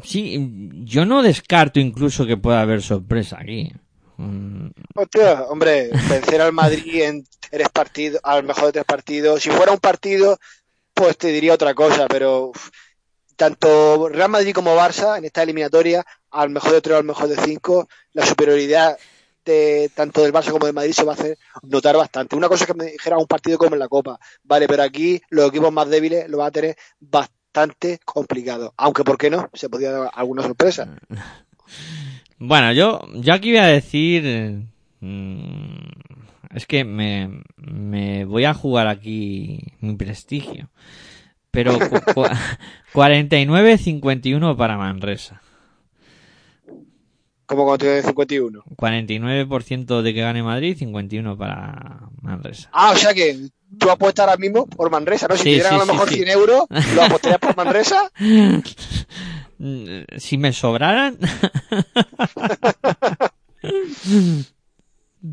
[0.04, 3.72] Sí, yo no descarto incluso que pueda haber sorpresa aquí.
[4.96, 9.42] Hostia, hombre, vencer al Madrid en tres partidos, al mejor de tres partidos.
[9.42, 10.40] Si fuera un partido,
[10.94, 12.52] pues te diría otra cosa, pero
[13.36, 17.38] tanto Real Madrid como Barça en esta eliminatoria, al mejor de tres al mejor de
[17.38, 18.98] cinco, la superioridad
[19.46, 22.36] de tanto del Barça como del Madrid se va a hacer notar bastante.
[22.36, 25.22] Una cosa es que me dijera un partido como en la Copa, vale, pero aquí
[25.30, 28.74] los equipos más débiles lo van a tener bastante complicado.
[28.78, 29.50] Aunque, ¿por qué no?
[29.54, 30.88] Se podría dar alguna sorpresa.
[32.44, 34.64] Bueno, yo, yo aquí voy a decir...
[35.00, 35.90] mm,
[36.56, 40.70] es que me, me voy a jugar aquí mi prestigio.
[41.52, 42.26] Pero cu- cu-
[42.94, 45.42] 49-51 para Manresa.
[47.46, 48.64] Como cuando tiene 51.
[48.78, 52.70] 49% de que gane Madrid, 51 para Manresa.
[52.72, 55.36] Ah, o sea que tú apuestas ahora mismo por Manresa, ¿no?
[55.36, 56.16] Si Sí, te dieran sí, a lo mejor sí.
[56.16, 56.64] 100 euros,
[56.96, 58.10] ¿lo apostarías por Manresa?
[59.62, 61.18] Mm, Si me sobraran.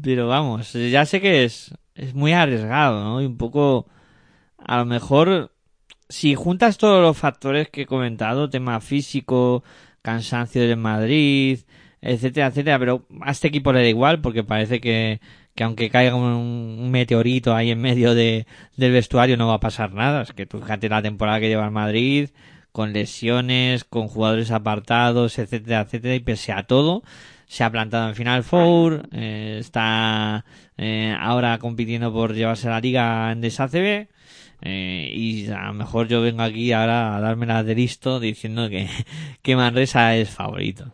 [0.02, 3.22] Pero vamos, ya sé que es, es muy arriesgado, ¿no?
[3.22, 3.86] Y un poco,
[4.58, 5.52] a lo mejor,
[6.08, 9.64] si juntas todos los factores que he comentado, tema físico,
[10.02, 11.60] cansancio del Madrid,
[12.02, 15.20] etcétera, etcétera, pero a este equipo le da igual porque parece que,
[15.54, 19.92] que aunque caiga un, meteorito ahí en medio de, del vestuario no va a pasar
[19.94, 20.22] nada.
[20.22, 22.30] Es que tú fíjate la temporada que lleva el Madrid,
[22.78, 27.02] con lesiones, con jugadores apartados, etcétera, etcétera, y pese a todo,
[27.48, 30.44] se ha plantado en Final Four, eh, está
[30.76, 34.06] eh, ahora compitiendo por llevarse la liga en DSACB,
[34.62, 38.68] eh, y a lo mejor yo vengo aquí ahora a darme la de listo diciendo
[38.68, 38.88] que,
[39.42, 40.92] que Manresa es favorito.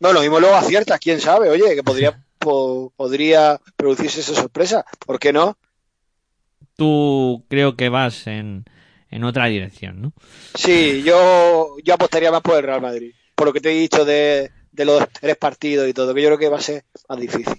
[0.00, 4.84] No, lo mismo luego aciertas, quién sabe, oye, que podría, po- podría producirse esa sorpresa.
[5.06, 5.56] ¿Por qué no?
[6.76, 8.64] Tú creo que vas en,
[9.10, 10.12] en otra dirección, ¿no?
[10.54, 13.12] Sí, yo, yo apostaría más por el Real Madrid.
[13.34, 16.28] Por lo que te he dicho de, de los tres partidos y todo, que yo
[16.28, 17.56] creo que va a ser más difícil.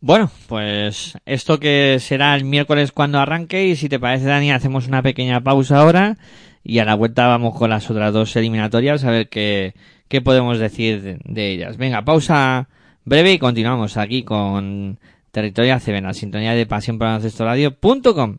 [0.00, 4.88] Bueno, pues esto que será el miércoles cuando arranque y si te parece Dani hacemos
[4.88, 6.16] una pequeña pausa ahora
[6.64, 9.74] y a la vuelta vamos con las otras dos eliminatorias a ver qué,
[10.08, 11.76] qué podemos decir de, de ellas.
[11.76, 12.70] Venga, pausa
[13.04, 14.98] breve y continuamos aquí con
[15.32, 18.38] Territorio ACB en la sintonía de pasión por Radio.com.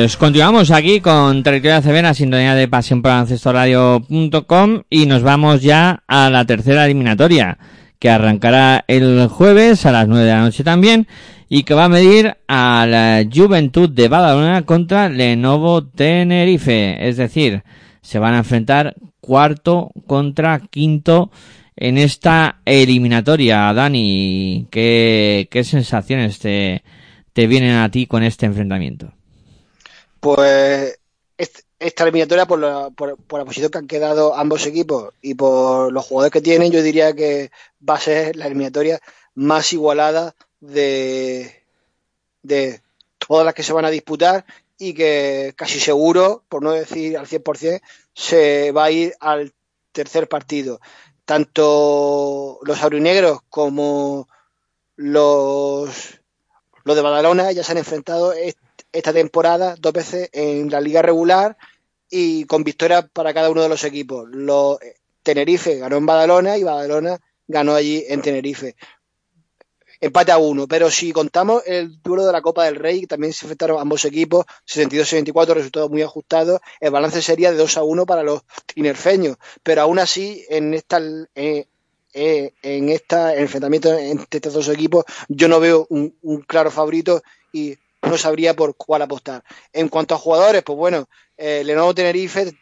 [0.00, 5.24] pues continuamos aquí con Territorio ACB en la sintonía de pasión por Radio.com y nos
[5.24, 7.58] vamos ya a la tercera eliminatoria
[7.98, 11.08] que arrancará el jueves a las 9 de la noche también
[11.48, 17.08] y que va a medir a la Juventud de Badalona contra Lenovo Tenerife.
[17.08, 17.64] Es decir,
[18.00, 21.32] se van a enfrentar cuarto contra quinto
[21.74, 23.72] en esta eliminatoria.
[23.72, 26.82] Dani, ¿qué, sensaciones te
[27.48, 29.17] vienen a ti con este enfrentamiento?
[30.20, 30.98] Pues
[31.36, 35.34] est- esta eliminatoria, por la, por, por la posición que han quedado ambos equipos y
[35.34, 37.50] por los jugadores que tienen, yo diría que
[37.88, 39.00] va a ser la eliminatoria
[39.34, 41.62] más igualada de,
[42.42, 42.82] de
[43.18, 44.44] todas las que se van a disputar
[44.78, 49.52] y que casi seguro, por no decir al 100%, se va a ir al
[49.92, 50.80] tercer partido.
[51.26, 54.28] Tanto los aurinegros como
[54.96, 56.20] los,
[56.84, 58.32] los de Badalona ya se han enfrentado
[58.92, 61.56] esta temporada dos veces en la liga regular
[62.10, 64.28] y con victorias para cada uno de los equipos.
[64.30, 64.78] Los,
[65.22, 68.76] Tenerife ganó en Badalona y Badalona ganó allí en Tenerife.
[70.00, 73.44] Empate a uno, pero si contamos el duelo de la Copa del Rey, también se
[73.44, 78.22] enfrentaron ambos equipos, 62-64, resultado muy ajustado, el balance sería de 2 a 1 para
[78.22, 80.98] los tinerfeños, pero aún así, en esta,
[81.34, 81.66] eh,
[82.14, 87.22] eh, en esta enfrentamiento entre estos dos equipos, yo no veo un, un claro favorito
[87.52, 89.42] y no sabría por cuál apostar.
[89.72, 92.52] En cuanto a jugadores, pues bueno, eh, Lenovo Tenerife,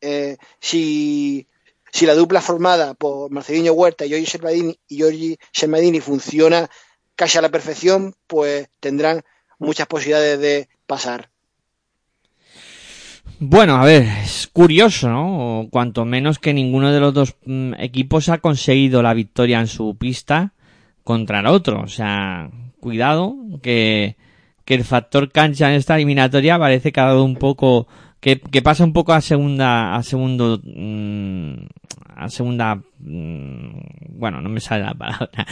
[0.00, 1.46] eh, si,
[1.92, 6.68] si la dupla formada por Marcelino Huerta y Giorgi Sermadini, y funciona
[7.14, 9.22] casi a la perfección, pues tendrán
[9.58, 11.30] muchas posibilidades de pasar.
[13.38, 15.60] Bueno, a ver, es curioso, ¿no?
[15.60, 19.66] O Cuanto menos que ninguno de los dos mm, equipos ha conseguido la victoria en
[19.66, 20.52] su pista
[21.02, 21.80] contra el otro.
[21.80, 24.16] O sea, cuidado, que,
[24.64, 27.86] que el factor cancha en esta eliminatoria parece que ha dado un poco,
[28.20, 31.52] que, que pasa un poco a segunda, a segundo, mm,
[32.14, 35.46] a segunda, mm, bueno, no me sale la palabra.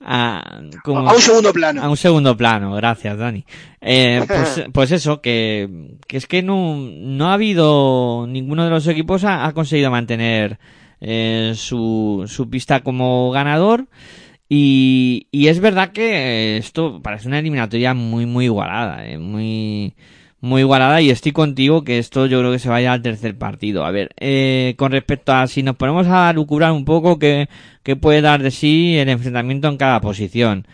[0.00, 1.82] a, como- A un segundo plano.
[1.82, 3.44] a un segundo plano, gracias, Dani.
[3.80, 8.86] Eh, pues, pues eso, que, que es que no, no ha habido, ninguno de los
[8.86, 10.58] equipos ha, ha conseguido mantener
[11.00, 13.86] eh, su, su pista como ganador.
[14.48, 19.94] Y, y es verdad que esto parece una eliminatoria muy, muy igualada, eh, muy,
[20.40, 23.84] muy igualada y estoy contigo que esto yo creo que se vaya al tercer partido.
[23.84, 27.48] A ver, eh, con respecto a si nos ponemos a lucubrar un poco qué,
[27.82, 30.66] qué puede dar de sí el enfrentamiento en cada posición.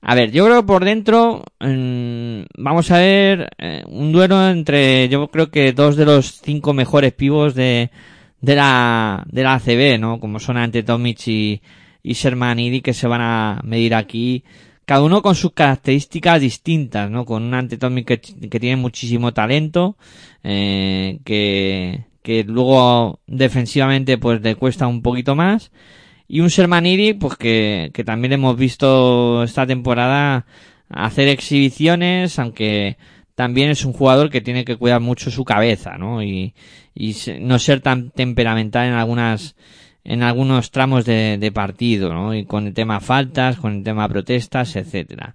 [0.00, 5.08] A ver, yo creo que por dentro mm, vamos a ver eh, un duelo entre,
[5.08, 7.90] yo creo que dos de los cinco mejores pivos de,
[8.40, 10.20] de la de la ACB, ¿no?
[10.20, 11.60] Como son ante Tomic y,
[12.08, 14.44] y Shermanidi que se van a medir aquí,
[14.84, 17.24] cada uno con sus características distintas, ¿no?
[17.24, 19.96] Con un ante Tomic que, que tiene muchísimo talento,
[20.42, 25.70] eh, que que luego defensivamente pues le cuesta un poquito más
[26.28, 30.44] y un Shermanidi, pues que, que también hemos visto esta temporada
[30.90, 32.98] hacer exhibiciones, aunque
[33.34, 36.22] también es un jugador que tiene que cuidar mucho su cabeza, ¿no?
[36.22, 36.54] Y,
[36.94, 39.56] y no ser tan temperamental en algunas,
[40.08, 42.34] en algunos tramos de, de partido, ¿no?
[42.34, 45.34] Y con el tema faltas, con el tema protestas, etcétera.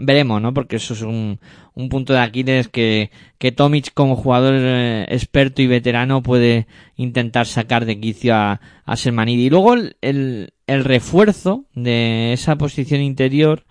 [0.00, 0.52] Veremos, ¿no?
[0.52, 1.38] Porque eso es un,
[1.74, 7.46] un punto de Aquiles que, que Tomic como jugador eh, experto y veterano puede intentar
[7.46, 9.46] sacar de quicio a, a Sermanidi.
[9.46, 13.64] Y luego el, el, el refuerzo de esa posición interior,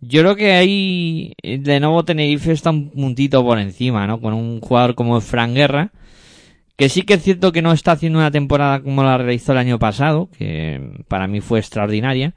[0.00, 4.18] yo creo que ahí de nuevo Tenerife está un puntito por encima, ¿no?
[4.18, 5.92] Con un jugador como Fran Guerra,
[6.76, 9.58] que sí que es cierto que no está haciendo una temporada como la realizó el
[9.58, 12.34] año pasado, que para mí fue extraordinaria,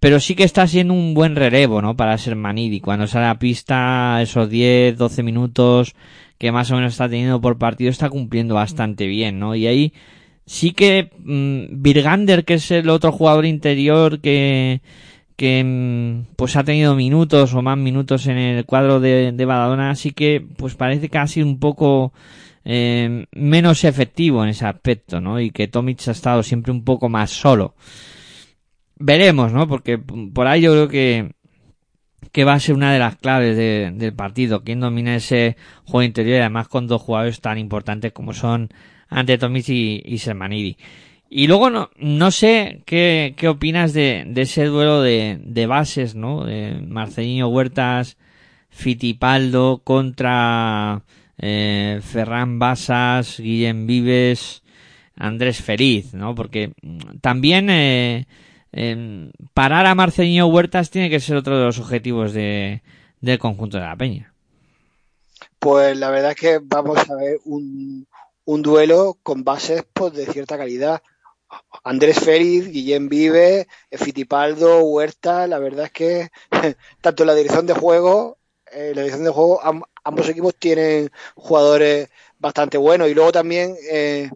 [0.00, 1.96] pero sí que está siendo un buen relevo, ¿no?
[1.96, 2.80] Para ser Manidi.
[2.80, 5.94] Cuando sale a pista, esos 10, 12 minutos
[6.38, 9.54] que más o menos está teniendo por partido, está cumpliendo bastante bien, ¿no?
[9.54, 9.92] Y ahí
[10.44, 14.80] sí que mm, Virgander, que es el otro jugador interior que,
[15.36, 19.94] que mm, pues ha tenido minutos o más minutos en el cuadro de, de Badalona,
[19.96, 22.12] sí que pues parece que ha sido un poco
[22.66, 25.40] eh, menos efectivo en ese aspecto, ¿no?
[25.40, 27.74] Y que Tomic ha estado siempre un poco más solo
[28.98, 29.68] veremos, ¿no?
[29.68, 31.32] Porque por ahí yo creo que
[32.32, 34.62] que va a ser una de las claves de- del partido.
[34.62, 38.68] Quién domina ese juego interior y además con dos jugadores tan importantes como son
[39.08, 40.76] Ante Tomic y, y Sermanidi.
[41.30, 46.14] Y luego no, no sé qué, qué opinas de, de ese duelo de, de bases,
[46.14, 46.44] ¿no?
[46.44, 48.16] De Marcelinho Huertas,
[48.70, 51.02] Fitipaldo contra
[51.38, 54.62] eh, Ferran Basas, Guillem Vives,
[55.16, 56.34] Andrés Feliz, ¿no?
[56.34, 56.72] Porque
[57.20, 58.26] también eh,
[58.72, 62.82] em, parar a Marcelinho Huertas tiene que ser otro de los objetivos de,
[63.20, 64.32] del conjunto de la Peña.
[65.58, 68.06] Pues la verdad es que vamos a ver un,
[68.44, 71.02] un duelo con bases pues, de cierta calidad.
[71.84, 76.28] Andrés Félix, Guillem Vive, Fitipaldo, Huerta, la verdad es que
[77.00, 78.38] tanto la dirección de juego,
[78.76, 82.08] eh, la dirección de juego, am- ambos equipos tienen jugadores
[82.38, 83.08] bastante buenos.
[83.08, 84.30] Y luego también eh,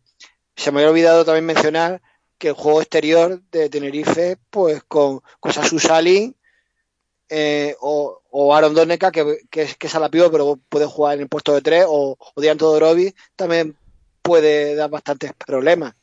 [0.56, 2.00] se me había olvidado también mencionar
[2.38, 6.34] que el juego exterior de Tenerife, pues con, con Sasu Salin
[7.28, 11.20] eh, o, o Aaron Doneka, que, que, es, que es alapío, pero puede jugar en
[11.22, 13.76] el puesto de tres, o, o Dian Todorovic, también
[14.22, 15.94] puede dar bastantes problemas.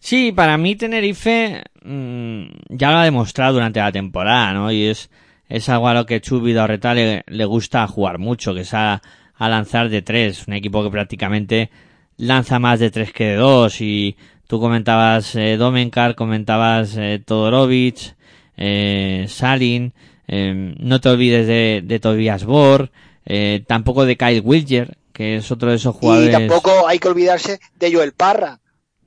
[0.00, 4.72] Sí, para mí Tenerife mm, ya lo ha demostrado durante la temporada, ¿no?
[4.72, 5.10] Y es,
[5.48, 9.02] es algo a lo que Chubi Dorreta le, le gusta jugar mucho, que es a,
[9.34, 10.46] a lanzar de tres.
[10.46, 11.70] Un equipo que prácticamente
[12.16, 13.80] lanza más de tres que de dos.
[13.80, 18.14] Y tú comentabas eh, Domenkar, comentabas eh, Todorovic,
[18.56, 19.94] eh, Salin,
[20.26, 22.90] eh, no te olvides de, de Tobias Bor,
[23.24, 26.28] eh, tampoco de Kyle Wilger, que es otro de esos jugadores.
[26.28, 28.60] Y tampoco hay que olvidarse de Joel Parra,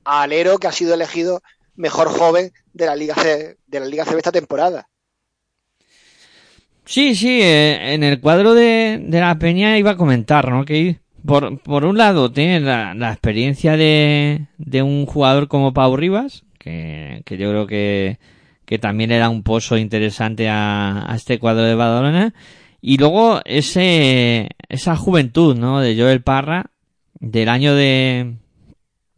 [0.04, 1.42] alero que ha sido elegido
[1.76, 4.88] mejor joven de la Liga C, de la Liga CB esta temporada.
[6.84, 10.64] Sí, sí, eh, en el cuadro de, de la Peña iba a comentar, ¿no?
[10.64, 15.96] Que por, por un lado tiene la, la experiencia de, de un jugador como Pau
[15.96, 18.18] Rivas, que, que yo creo que,
[18.64, 22.34] que también le da un pozo interesante a, a este cuadro de Badalona.
[22.80, 25.80] Y luego ese, esa juventud, ¿no?
[25.80, 26.66] De Joel Parra,
[27.20, 28.34] del año de,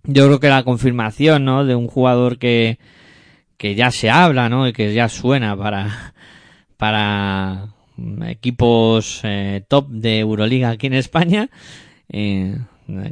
[0.03, 1.65] yo creo que la confirmación, ¿no?
[1.65, 2.79] De un jugador que,
[3.57, 4.69] que ya se habla, ¿no?
[4.69, 6.14] Y que ya suena para,
[6.77, 7.69] para
[8.27, 11.51] equipos eh, top de Euroliga aquí en España.
[12.09, 12.59] Eh,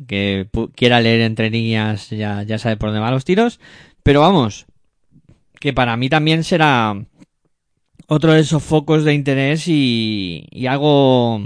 [0.07, 3.61] que quiera leer entre líneas ya, ya sabe por dónde van los tiros.
[4.03, 4.67] Pero vamos,
[5.61, 6.97] que para mí también será
[8.07, 11.41] otro de esos focos de interés y, y algo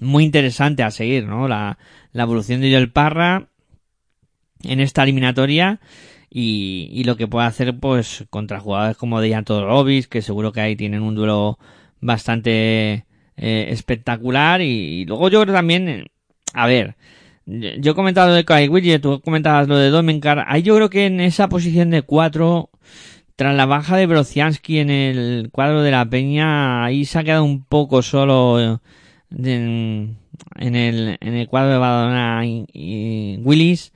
[0.00, 1.48] muy interesante a seguir, ¿no?
[1.48, 1.78] La,
[2.12, 3.48] la evolución de Joel Parra
[4.62, 5.80] en esta eliminatoria
[6.30, 10.60] y, y lo que puede hacer pues contra jugadores como Dejan Todorovic que seguro que
[10.60, 11.58] ahí tienen un duelo
[12.00, 13.06] bastante
[13.36, 16.06] eh, espectacular y, y luego yo creo también
[16.54, 16.96] a ver
[17.46, 21.06] yo he comentado de Kai Widget, tú comentabas lo de Domenkar ahí yo creo que
[21.06, 22.70] en esa posición de cuatro
[23.36, 27.44] tras la baja de Brociansky en el cuadro de la Peña ahí se ha quedado
[27.44, 28.80] un poco solo
[29.30, 30.18] en,
[30.56, 33.92] en el, en el cuadro de Badalona y, y Willis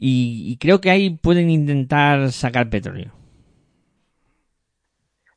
[0.00, 3.12] y, y creo que ahí pueden intentar sacar petróleo.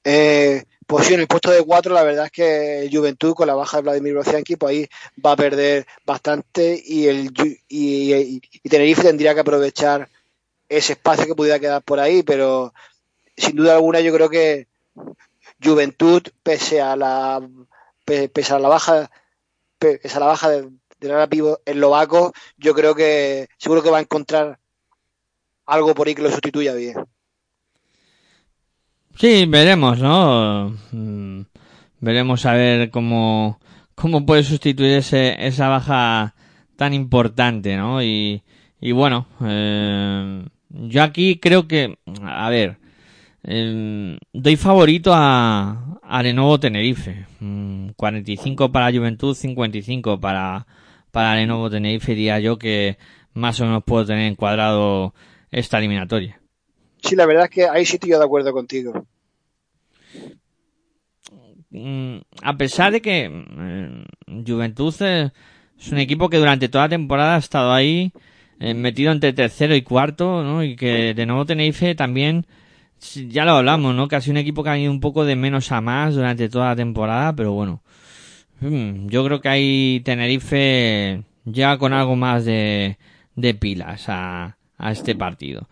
[0.03, 3.55] Eh, pues sí, en el puesto de cuatro, la verdad es que Juventud, con la
[3.55, 4.87] baja de Vladimir Brocianki, pues ahí
[5.25, 7.31] va a perder bastante y el
[7.69, 10.09] y, Tenerife tendría que aprovechar
[10.69, 12.73] ese espacio que pudiera quedar por ahí, pero
[13.37, 14.67] sin duda alguna yo creo que
[15.63, 17.41] Juventud, pese a la
[18.05, 19.09] pe- pese a la baja
[19.79, 20.69] pe- pese a la baja de,
[21.03, 24.57] del ala pívot eslovaco, yo creo que seguro que va a encontrar
[25.65, 26.95] algo por ahí que lo sustituya bien.
[29.15, 30.75] Sí, veremos, ¿no?
[30.91, 31.41] Mm,
[32.03, 33.61] Veremos a ver cómo,
[33.95, 36.35] cómo puede sustituir ese, esa baja
[36.75, 38.03] tan importante, ¿no?
[38.03, 38.43] Y,
[38.81, 42.77] y bueno, eh, yo aquí creo que, a ver,
[43.45, 47.25] eh, doy favorito a, a Lenovo Tenerife.
[47.39, 50.67] Mm, 45 para Juventud, 55 para,
[51.13, 52.97] para Lenovo Tenerife, diría yo que
[53.33, 55.13] más o menos puedo tener encuadrado
[55.51, 56.41] esta eliminatoria.
[57.03, 59.05] Sí, la verdad es que ahí sí estoy yo de acuerdo contigo.
[61.69, 67.35] mm, a pesar de que mm, Juventud es un equipo que durante toda la temporada
[67.35, 68.11] ha estado ahí
[68.59, 70.63] eh, metido entre tercero y cuarto, ¿no?
[70.63, 72.47] Y que de nuevo Tenerife también,
[73.27, 74.07] ya lo hablamos, ¿no?
[74.07, 76.49] Que ha sido un equipo que ha ido un poco de menos a más durante
[76.49, 77.83] toda la temporada, pero bueno.
[78.69, 82.97] Mm, Yo creo que ahí Tenerife llega con algo más de,
[83.35, 85.67] de pilas a, a este partido.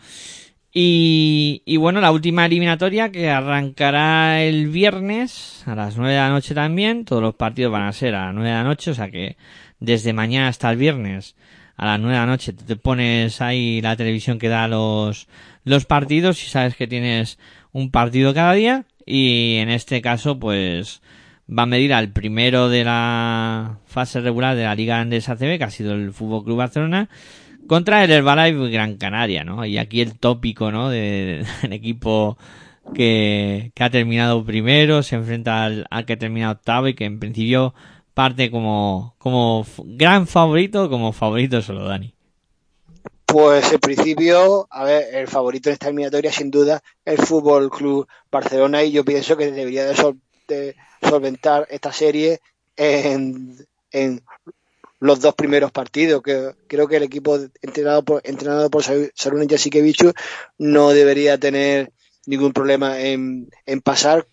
[0.73, 6.29] Y, y bueno, la última eliminatoria que arrancará el viernes a las 9 de la
[6.29, 7.03] noche también.
[7.05, 9.35] Todos los partidos van a ser a las 9 de la noche, o sea que
[9.79, 11.35] desde mañana hasta el viernes
[11.75, 15.27] a las 9 de la noche tú te pones ahí la televisión que da los,
[15.65, 17.37] los partidos y sabes que tienes
[17.73, 18.85] un partido cada día.
[19.05, 21.01] Y en este caso, pues
[21.49, 25.63] va a medir al primero de la fase regular de la Liga Andesa ACB, que
[25.63, 27.09] ha sido el Fútbol Club Barcelona,
[27.67, 29.65] contra el Herbalife Gran Canaria, ¿no?
[29.65, 30.89] Y aquí el tópico, ¿no?
[30.89, 32.37] De- del equipo
[32.93, 37.73] que, ha terminado primero, se enfrenta al, que termina octavo y que en principio
[38.13, 42.13] parte como, como gran favorito, como favorito solo Dani.
[43.25, 48.05] Pues en principio, a ver, el favorito en esta eliminatoria sin duda el Fútbol Club
[48.29, 50.19] Barcelona y yo pienso que debería de, sol-
[50.49, 52.39] de solventar esta serie
[52.75, 53.57] en,
[53.91, 54.21] en
[54.99, 56.21] los dos primeros partidos.
[56.23, 60.13] Que creo que el equipo entrenado por entrenado por Sa- Saruna Jasikevichu
[60.57, 61.91] no debería tener
[62.25, 64.27] ningún problema en, en pasar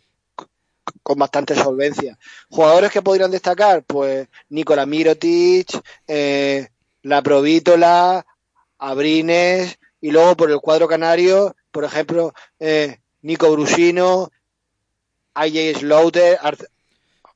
[1.02, 2.18] con bastante solvencia.
[2.50, 5.68] Jugadores que podrían destacar, pues Nikola Mirotic,
[6.06, 6.68] eh,
[7.02, 8.24] La Provítola,
[8.78, 14.30] Abrines y luego por el cuadro canario, por ejemplo, eh, Nico Brusino,
[15.38, 16.62] AJ Slaughter, Art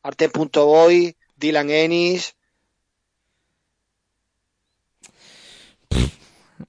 [0.03, 2.35] Arte.boy, Dylan Ennis.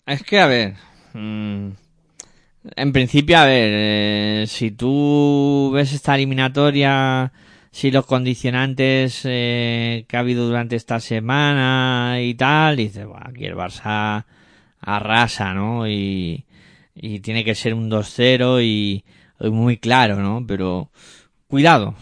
[0.05, 0.75] Es que, a ver,
[1.13, 1.69] mm,
[2.75, 7.31] en principio, a ver, eh, si tú ves esta eliminatoria,
[7.71, 13.45] si los condicionantes eh, que ha habido durante esta semana y tal, dices, "Buah, aquí
[13.45, 14.25] el Barça
[14.81, 15.87] arrasa, ¿no?
[15.87, 16.45] Y,
[17.23, 19.03] tiene que ser un 2-0 y,
[19.39, 20.45] y muy claro, ¿no?
[20.47, 20.91] Pero
[21.53, 21.93] cuidado,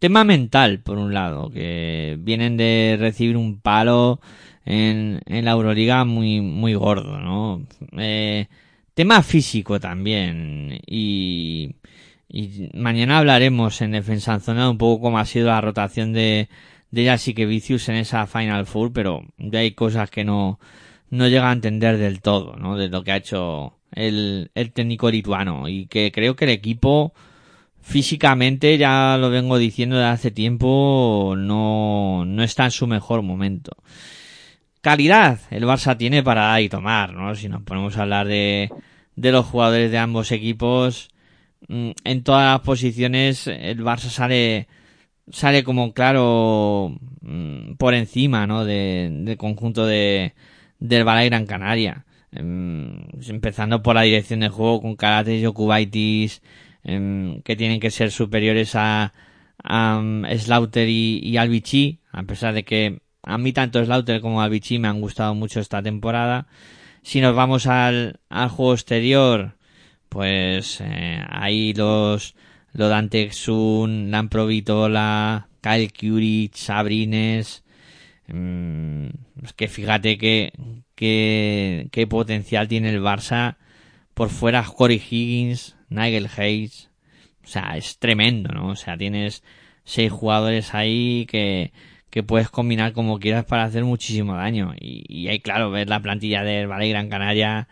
[0.00, 4.18] tema mental, por un lado, que vienen de recibir un palo
[4.64, 7.62] en, la Euroliga muy, muy gordo, ¿no?
[7.96, 8.48] Eh,
[8.94, 10.80] tema físico también.
[10.84, 11.76] Y,
[12.28, 16.48] y mañana hablaremos en Defensa en Zona un poco cómo ha sido la rotación de,
[16.90, 20.58] de Jasikevičius en esa Final Four, pero ya hay cosas que no,
[21.08, 22.76] no llega a entender del todo, ¿no?
[22.76, 25.68] De lo que ha hecho el, el técnico lituano.
[25.68, 27.14] Y que creo que el equipo,
[27.88, 33.72] físicamente, ya lo vengo diciendo de hace tiempo, no, no está en su mejor momento.
[34.82, 37.34] Calidad, el Barça tiene para dar y tomar, ¿no?
[37.34, 38.70] Si nos ponemos a hablar de,
[39.16, 41.08] de los jugadores de ambos equipos,
[41.68, 44.68] mm, en todas las posiciones el Barça sale,
[45.30, 48.66] sale como claro mm, por encima, ¿no?
[48.66, 50.34] De, del conjunto de,
[50.78, 52.04] del Balai Gran Canaria.
[52.32, 56.42] Em, empezando por la dirección de juego con Karate, Jokubaitis,
[57.44, 59.12] que tienen que ser superiores a,
[59.62, 64.40] a um, Slaughter y, y Albici, a pesar de que a mí tanto Slaughter como
[64.40, 66.46] Albici me han gustado mucho esta temporada.
[67.02, 69.56] Si nos vamos al, juego exterior,
[70.08, 72.34] pues eh, ahí los
[72.72, 77.64] lo Dante Exun, Lampro Vitola, Kyle Curich, Sabrines,
[78.28, 79.06] mm,
[79.42, 80.52] es que fíjate que,
[80.94, 83.56] qué potencial tiene el Barça
[84.14, 86.90] por fuera Corey Higgins, Nigel Hayes,
[87.44, 88.68] o sea, es tremendo, ¿no?
[88.68, 89.42] O sea, tienes
[89.84, 91.72] seis jugadores ahí que,
[92.10, 94.74] que puedes combinar como quieras para hacer muchísimo daño.
[94.78, 97.68] Y, y ahí, claro, ves la plantilla del Valle Gran Canaria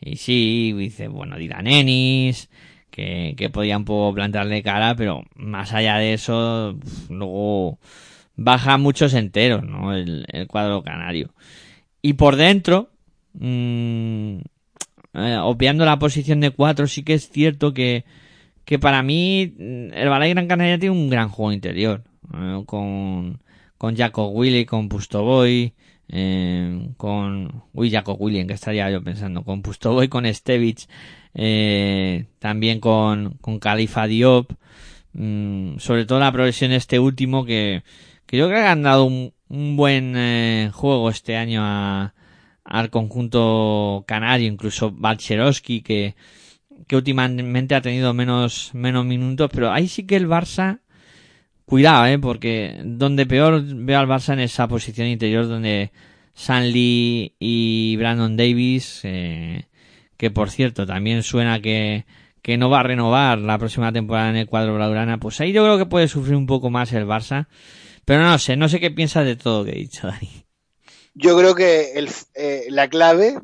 [0.00, 2.48] y sí, dice, bueno, Dylan Ennis,
[2.90, 7.78] que, que podía un poco plantarle cara, pero más allá de eso, luego
[8.36, 9.94] baja muchos enteros, ¿no?
[9.94, 11.34] El, el cuadro canario.
[12.02, 12.90] Y por dentro,
[13.34, 14.38] mm,
[15.14, 18.04] eh, obviando la posición de cuatro, sí que es cierto que,
[18.64, 22.04] que para mí mm, el Balay Gran Canaria tiene un gran juego interior.
[22.34, 23.40] eh, con,
[23.78, 25.74] con Jacob Willy, con Pustoboy,
[26.08, 27.62] eh, con...
[27.72, 29.42] Uy, Jacob Willy, ¿en qué estaría yo pensando?
[29.44, 30.88] Con Pustoboy, con Stevich,
[31.34, 34.52] eh, también con, con Califa Diop.
[35.12, 37.82] mm, sobre todo la progresión este último que,
[38.26, 42.14] que yo creo que han dado un, un buen eh, juego este año a,
[42.70, 46.14] al conjunto canario, incluso Balcherowski, que,
[46.86, 50.78] que últimamente ha tenido menos, menos minutos, pero ahí sí que el Barça,
[51.64, 55.90] cuidado, eh, porque donde peor veo al Barça en esa posición interior donde
[56.32, 59.66] Sanli y Brandon Davis, eh,
[60.16, 62.06] que por cierto también suena que,
[62.40, 65.64] que no va a renovar la próxima temporada en el cuadro blaugrana, pues ahí yo
[65.64, 67.48] creo que puede sufrir un poco más el Barça,
[68.04, 70.49] pero no sé, no sé qué piensas de todo lo que he dicho, Dani.
[71.14, 73.38] Yo creo que el, eh, la clave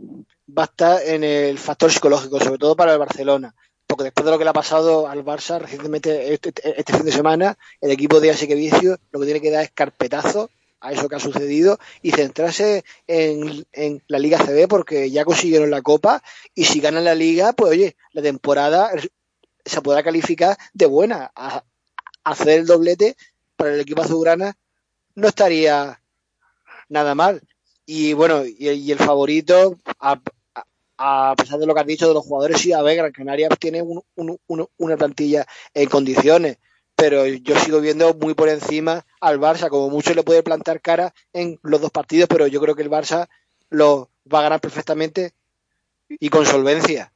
[0.56, 3.54] va a estar en el factor psicológico, sobre todo para el Barcelona.
[3.86, 7.12] Porque después de lo que le ha pasado al Barça recientemente este, este fin de
[7.12, 10.50] semana, el equipo de Asique Vicio lo que tiene que dar es carpetazo
[10.80, 13.66] a eso que ha sucedido y centrarse en,
[14.08, 16.22] la Liga CB porque ya consiguieron la Copa
[16.54, 18.90] y si ganan la Liga, pues oye, la temporada
[19.64, 21.32] se podrá calificar de buena.
[22.24, 23.16] Hacer el doblete
[23.56, 24.56] para el equipo azulgrana
[25.14, 26.00] no estaría
[26.88, 27.42] nada mal.
[27.86, 32.24] Y bueno, y, y el favorito, a, pesar de lo que has dicho de los
[32.24, 36.58] jugadores, sí, a ver, Gran Canaria tiene un, un, un, una plantilla en condiciones,
[36.96, 41.14] pero yo sigo viendo muy por encima al Barça, como mucho le puede plantar cara
[41.32, 43.28] en los dos partidos, pero yo creo que el Barça
[43.70, 45.32] lo va a ganar perfectamente
[46.08, 47.12] y con solvencia.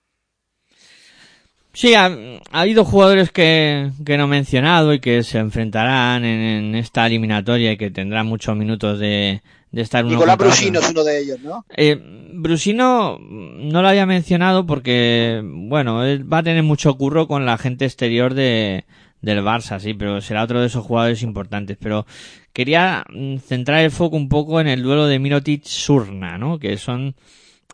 [1.72, 6.40] Sí, ha, ha habido jugadores que, que, no he mencionado y que se enfrentarán en,
[6.40, 9.40] en, esta eliminatoria y que tendrán muchos minutos de,
[9.72, 11.64] de estar uno Nicolás Brusino es uno de ellos, ¿no?
[11.76, 11.98] Eh,
[12.32, 17.58] Brusino no lo había mencionado porque, bueno, él va a tener mucho curro con la
[17.58, 18.84] gente exterior de,
[19.20, 21.76] del Barça, sí, pero será otro de esos jugadores importantes.
[21.80, 22.06] Pero
[22.52, 26.58] quería mm, centrar el foco un poco en el duelo de Mirotic-Surna, ¿no?
[26.58, 27.14] Que son,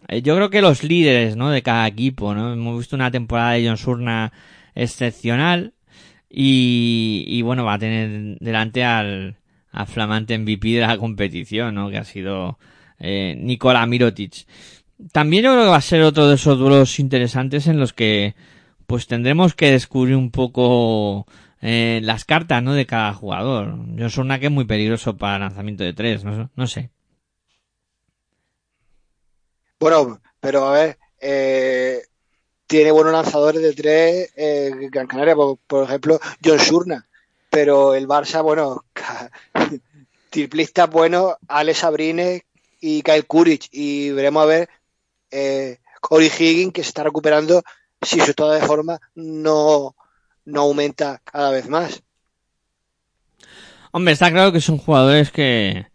[0.08, 1.50] eh, yo creo que los líderes, ¿no?
[1.50, 2.52] De cada equipo, ¿no?
[2.52, 4.32] Hemos visto una temporada de John Surna
[4.74, 5.72] excepcional
[6.28, 9.36] y, y bueno, va a tener delante al,
[9.76, 11.90] al flamante MVP de la competición, ¿no?
[11.90, 12.58] Que ha sido
[12.98, 14.46] eh, Nikola Mirotic.
[15.12, 18.34] También yo creo que va a ser otro de esos duelos interesantes en los que
[18.86, 21.26] pues tendremos que descubrir un poco
[21.60, 22.72] eh, las cartas ¿no?
[22.72, 23.74] de cada jugador.
[23.96, 26.90] Yo soy que es muy peligroso para lanzamiento de tres, no, no sé.
[29.78, 32.00] Bueno, pero a ver, eh,
[32.66, 37.06] tiene buenos lanzadores de tres eh, Gran Canaria, por, por, ejemplo, John Surna,
[37.56, 38.84] pero el Barça, bueno,
[40.30, 42.42] triplistas buenos, Alex Abrines
[42.82, 44.68] y Kyle Kuric, y veremos a ver
[45.30, 47.62] eh, Corey Higgins que se está recuperando
[48.02, 49.96] si su estado de forma no,
[50.44, 52.02] no aumenta cada vez más.
[53.90, 55.86] Hombre, está claro que son jugadores que,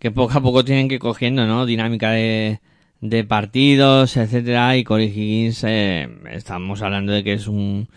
[0.00, 1.64] que poco a poco tienen que ir cogiendo, ¿no?
[1.64, 2.60] Dinámica de,
[3.00, 7.88] de partidos, etcétera, y Corey Higgins, eh, estamos hablando de que es un,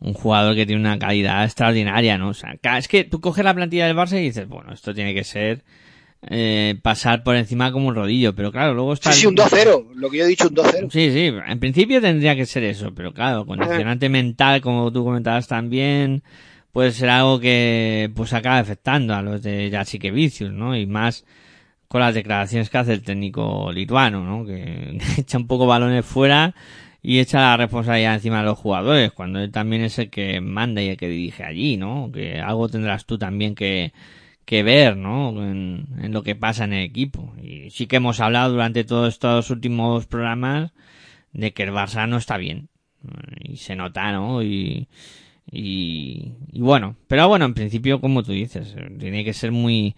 [0.00, 2.30] un jugador que tiene una calidad extraordinaria, ¿no?
[2.30, 5.14] O sea, es que tú coges la plantilla del Barça y dices, bueno, esto tiene
[5.14, 5.62] que ser
[6.28, 9.12] eh, pasar por encima como un rodillo, pero claro, luego está...
[9.12, 10.90] Sí, sí, un 2-0, lo que yo he dicho, un 2-0.
[10.90, 14.10] Sí, sí, en principio tendría que ser eso, pero claro, condicionante eh.
[14.10, 16.22] mental, como tú comentabas también,
[16.72, 20.76] puede ser algo que pues acaba afectando a los de Vicius, ¿no?
[20.76, 21.24] Y más
[21.88, 24.46] con las declaraciones que hace el técnico lituano, ¿no?
[24.46, 26.54] Que echa un poco balones fuera
[27.02, 30.82] y echa la responsabilidad encima de los jugadores, cuando él también es el que manda
[30.82, 32.10] y el que dirige allí, ¿no?
[32.12, 33.92] Que algo tendrás tú también que,
[34.44, 35.30] que ver, ¿no?
[35.42, 37.32] En, en, lo que pasa en el equipo.
[37.42, 40.72] Y sí que hemos hablado durante todos estos últimos programas
[41.32, 42.68] de que el Barça no está bien.
[43.42, 44.42] Y se nota, ¿no?
[44.42, 44.88] Y,
[45.50, 49.94] y, y bueno, pero bueno, en principio, como tú dices, tiene que ser muy,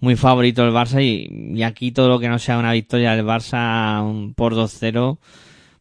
[0.00, 3.26] muy favorito el Barça y, y aquí todo lo que no sea una victoria del
[3.26, 5.18] Barça por 2-0,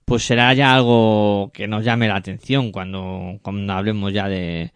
[0.06, 4.72] pues será ya algo que nos llame la atención cuando, cuando hablemos ya de,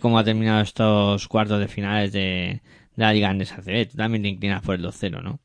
[0.00, 2.60] cómo ha terminado estos cuartos de finales de,
[2.96, 3.90] la Liga Andesa CB.
[3.90, 5.40] Tú también te inclinas por el 2-0, ¿no?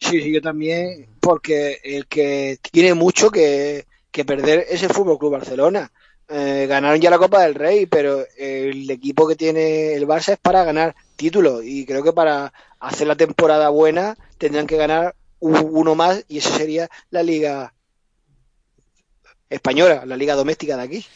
[0.00, 3.86] Sí, sí, yo también, porque el que tiene mucho que,
[4.26, 5.90] perder es el Fútbol Club Barcelona.
[6.28, 10.38] Eh, ganaron ya la Copa del Rey, pero el equipo que tiene el Barça es
[10.38, 15.94] para ganar títulos y creo que para hacer la temporada buena tendrán que ganar uno
[15.94, 17.74] más y esa sería la Liga
[19.52, 21.06] española, la liga doméstica de aquí.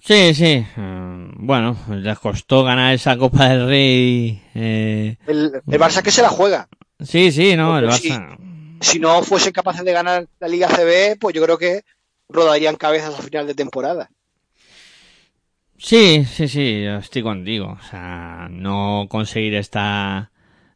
[0.00, 0.66] Sí, sí.
[0.76, 4.42] eh, Bueno, les costó ganar esa Copa del Rey.
[4.54, 6.68] eh, El, el Barça que se la juega.
[7.00, 8.08] Sí, sí, no, el Porque.
[8.10, 8.36] Barça.
[8.80, 11.82] Si no fuesen capaces de ganar la Liga CB, pues yo creo que
[12.28, 14.10] rodarían cabezas a final de temporada.
[15.78, 17.76] Sí, sí, sí, yo estoy contigo.
[17.80, 20.30] O sea, no conseguir esta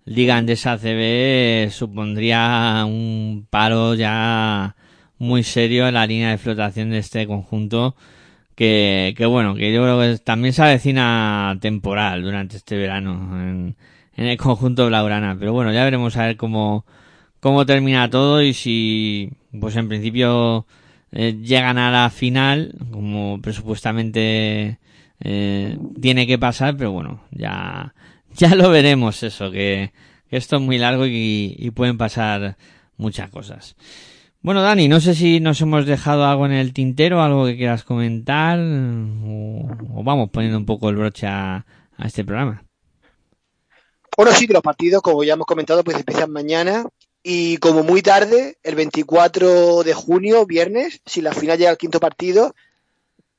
[0.05, 4.77] Liga Andesa CB supondría un paro ya
[5.19, 7.97] muy serio la línea de flotación de este conjunto.
[8.55, 13.77] Que, que bueno, que yo creo que también se avecina temporal durante este verano en,
[14.17, 15.37] en el conjunto Blaugrana.
[15.39, 16.87] Pero bueno, ya veremos a ver cómo,
[17.41, 20.67] cómo termina todo y si, pues en principio,
[21.12, 24.79] eh, llegan a la final, como presupuestamente
[25.21, 27.95] eh, tiene que pasar, pero bueno, ya,
[28.35, 29.93] ya lo veremos eso, que,
[30.31, 32.57] que esto es muy largo y, y pueden pasar
[32.97, 33.77] muchas cosas.
[34.47, 37.82] Bueno, Dani, no sé si nos hemos dejado algo en el tintero, algo que quieras
[37.82, 41.66] comentar, o, vamos poniendo un poco el broche a,
[42.05, 42.62] este programa.
[44.16, 46.86] Bueno, sí que los partidos, como ya hemos comentado, pues empiezan mañana
[47.24, 51.99] y como muy tarde, el 24 de junio, viernes, si la final llega al quinto
[51.99, 52.55] partido,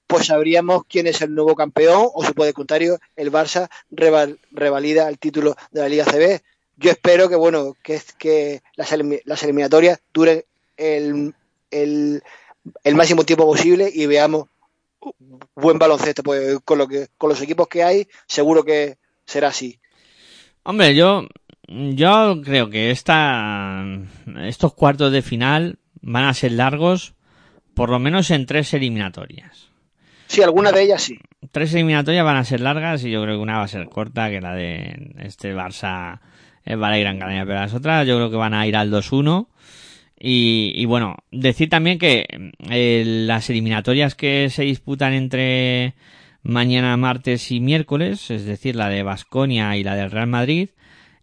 [0.07, 4.39] pues sabríamos quién es el nuevo campeón o, si por el contrario, el Barça reval-
[4.51, 6.41] revalida el título de la Liga CB.
[6.75, 10.43] Yo espero que, bueno, que, que las eliminatorias duren
[10.77, 11.33] el,
[11.71, 12.23] el,
[12.83, 14.45] el máximo tiempo posible y veamos
[15.55, 16.23] buen baloncesto.
[16.23, 19.79] Pues con, lo que, con los equipos que hay, seguro que será así.
[20.63, 21.27] Hombre, yo,
[21.67, 23.83] yo creo que esta,
[24.45, 27.13] estos cuartos de final van a ser largos,
[27.73, 29.67] por lo menos en tres eliminatorias.
[30.27, 31.17] Sí, alguna de ellas sí.
[31.51, 34.29] Tres eliminatorias van a ser largas y yo creo que una va a ser corta,
[34.29, 36.19] que la de este Barça,
[36.65, 39.47] el Vale Gran Canaria, pero las otras yo creo que van a ir al 2-1.
[40.19, 42.25] Y, y bueno, decir también que
[42.69, 45.93] eh, las eliminatorias que se disputan entre
[46.41, 50.69] mañana, martes y miércoles, es decir, la de Basconia y la del Real Madrid,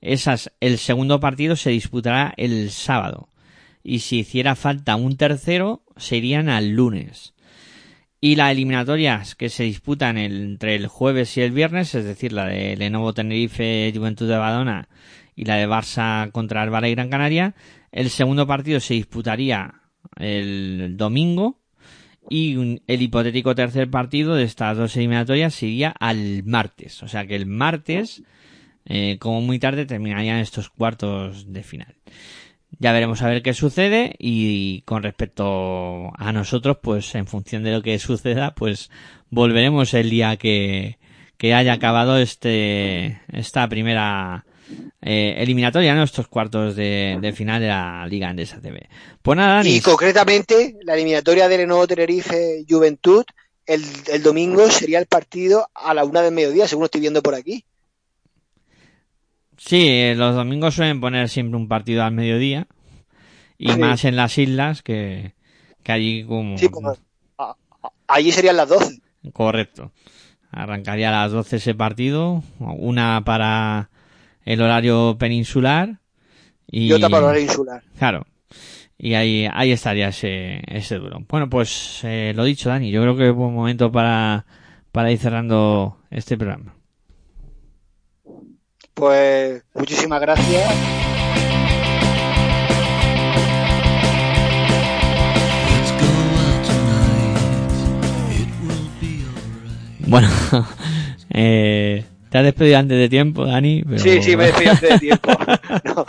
[0.00, 3.28] esas, el segundo partido se disputará el sábado.
[3.82, 7.34] Y si hiciera falta un tercero, se irían al lunes.
[8.20, 12.46] Y las eliminatorias que se disputan entre el jueves y el viernes, es decir, la
[12.46, 14.88] de Lenovo Tenerife Juventud de Badona
[15.36, 17.54] y la de Barça contra el Valle Gran Canaria,
[17.94, 19.72] el segundo partido se disputaría
[20.16, 21.60] el domingo
[22.28, 27.04] y el hipotético tercer partido de estas dos eliminatorias sería al martes.
[27.04, 28.24] O sea que el martes,
[28.84, 31.94] eh, como muy tarde, terminarían estos cuartos de final.
[32.80, 37.70] Ya veremos a ver qué sucede y con respecto a nosotros, pues en función de
[37.70, 38.90] lo que suceda, pues
[39.30, 40.98] volveremos el día que,
[41.36, 44.46] que haya acabado este esta primera
[45.02, 46.02] eh, eliminatoria, ¿no?
[46.02, 48.88] Estos cuartos de, de final de la Liga Andesa TV.
[49.22, 49.70] Pues nada, Dani.
[49.76, 53.24] Y concretamente, la eliminatoria del Nuevo Tenerife Juventud,
[53.66, 57.34] el, el domingo sería el partido a la una del mediodía, según estoy viendo por
[57.34, 57.64] aquí.
[59.56, 62.66] Sí, eh, los domingos suelen poner siempre un partido al mediodía
[63.56, 63.78] y Sí.
[63.78, 65.32] más en las islas que,
[65.82, 66.58] que allí como...
[66.58, 66.68] Sí,
[67.38, 69.00] a- a- allí serían las 12.
[69.32, 69.92] Correcto.
[70.50, 73.90] Arrancaría a las 12 ese partido, una para
[74.44, 76.00] el horario peninsular
[76.66, 77.82] y, Y otra para la insular.
[77.98, 78.26] Claro.
[78.96, 81.24] Y ahí, ahí estaría ese, ese duro.
[81.28, 84.46] Bueno, pues eh, lo dicho, Dani, yo creo que es buen momento para,
[84.92, 86.74] para ir cerrando este programa.
[88.94, 91.04] Pues muchísimas gracias.
[100.06, 100.28] Bueno,
[101.30, 102.04] eh,
[102.34, 103.84] te has despedido antes de tiempo, Dani.
[103.84, 103.98] Pero...
[104.00, 105.30] Sí, sí, me despido antes de tiempo.
[105.84, 106.06] No.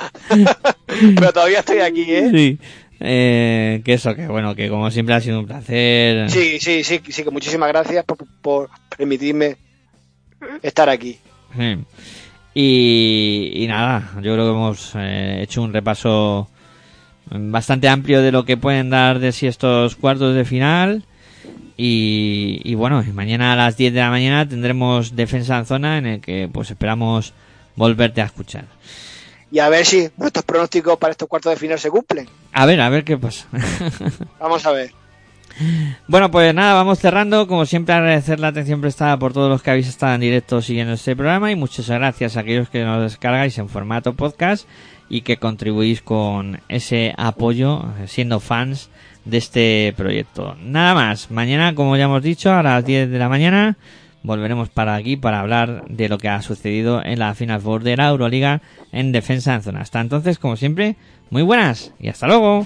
[0.87, 2.31] Pero todavía estoy aquí, ¿eh?
[2.33, 2.59] Sí.
[2.99, 6.27] Eh, que eso, que bueno, que como siempre ha sido un placer.
[6.31, 9.57] Sí, sí, sí, sí, que muchísimas gracias por, por permitirme
[10.63, 11.19] estar aquí.
[11.55, 11.77] Sí.
[12.55, 16.49] Y, y nada, yo creo que hemos eh, hecho un repaso
[17.29, 21.05] bastante amplio de lo que pueden dar de sí estos cuartos de final.
[21.77, 26.05] Y, y bueno, mañana a las 10 de la mañana tendremos Defensa en Zona en
[26.05, 27.33] el que pues esperamos
[27.75, 28.65] volverte a escuchar.
[29.51, 32.27] Y a ver si nuestros pronósticos para estos cuartos de final se cumplen.
[32.51, 33.47] A ver, a ver qué pasa.
[34.39, 34.91] Vamos a ver.
[36.07, 37.47] Bueno, pues nada, vamos cerrando.
[37.47, 40.93] Como siempre, agradecer la atención prestada por todos los que habéis estado en directo siguiendo
[40.93, 44.67] este programa y muchas gracias a aquellos que nos descargáis en formato podcast
[45.07, 48.89] y que contribuís con ese apoyo, eh, siendo fans
[49.25, 50.55] de este proyecto.
[50.63, 53.77] Nada más, mañana, como ya hemos dicho, a las 10 de la mañana
[54.25, 57.95] volveremos para aquí para hablar de lo que ha sucedido en la Final Four de
[57.95, 58.61] la Euroliga
[58.91, 59.81] en defensa en zona.
[59.81, 60.95] Hasta entonces, como siempre,
[61.29, 62.65] muy buenas y hasta luego.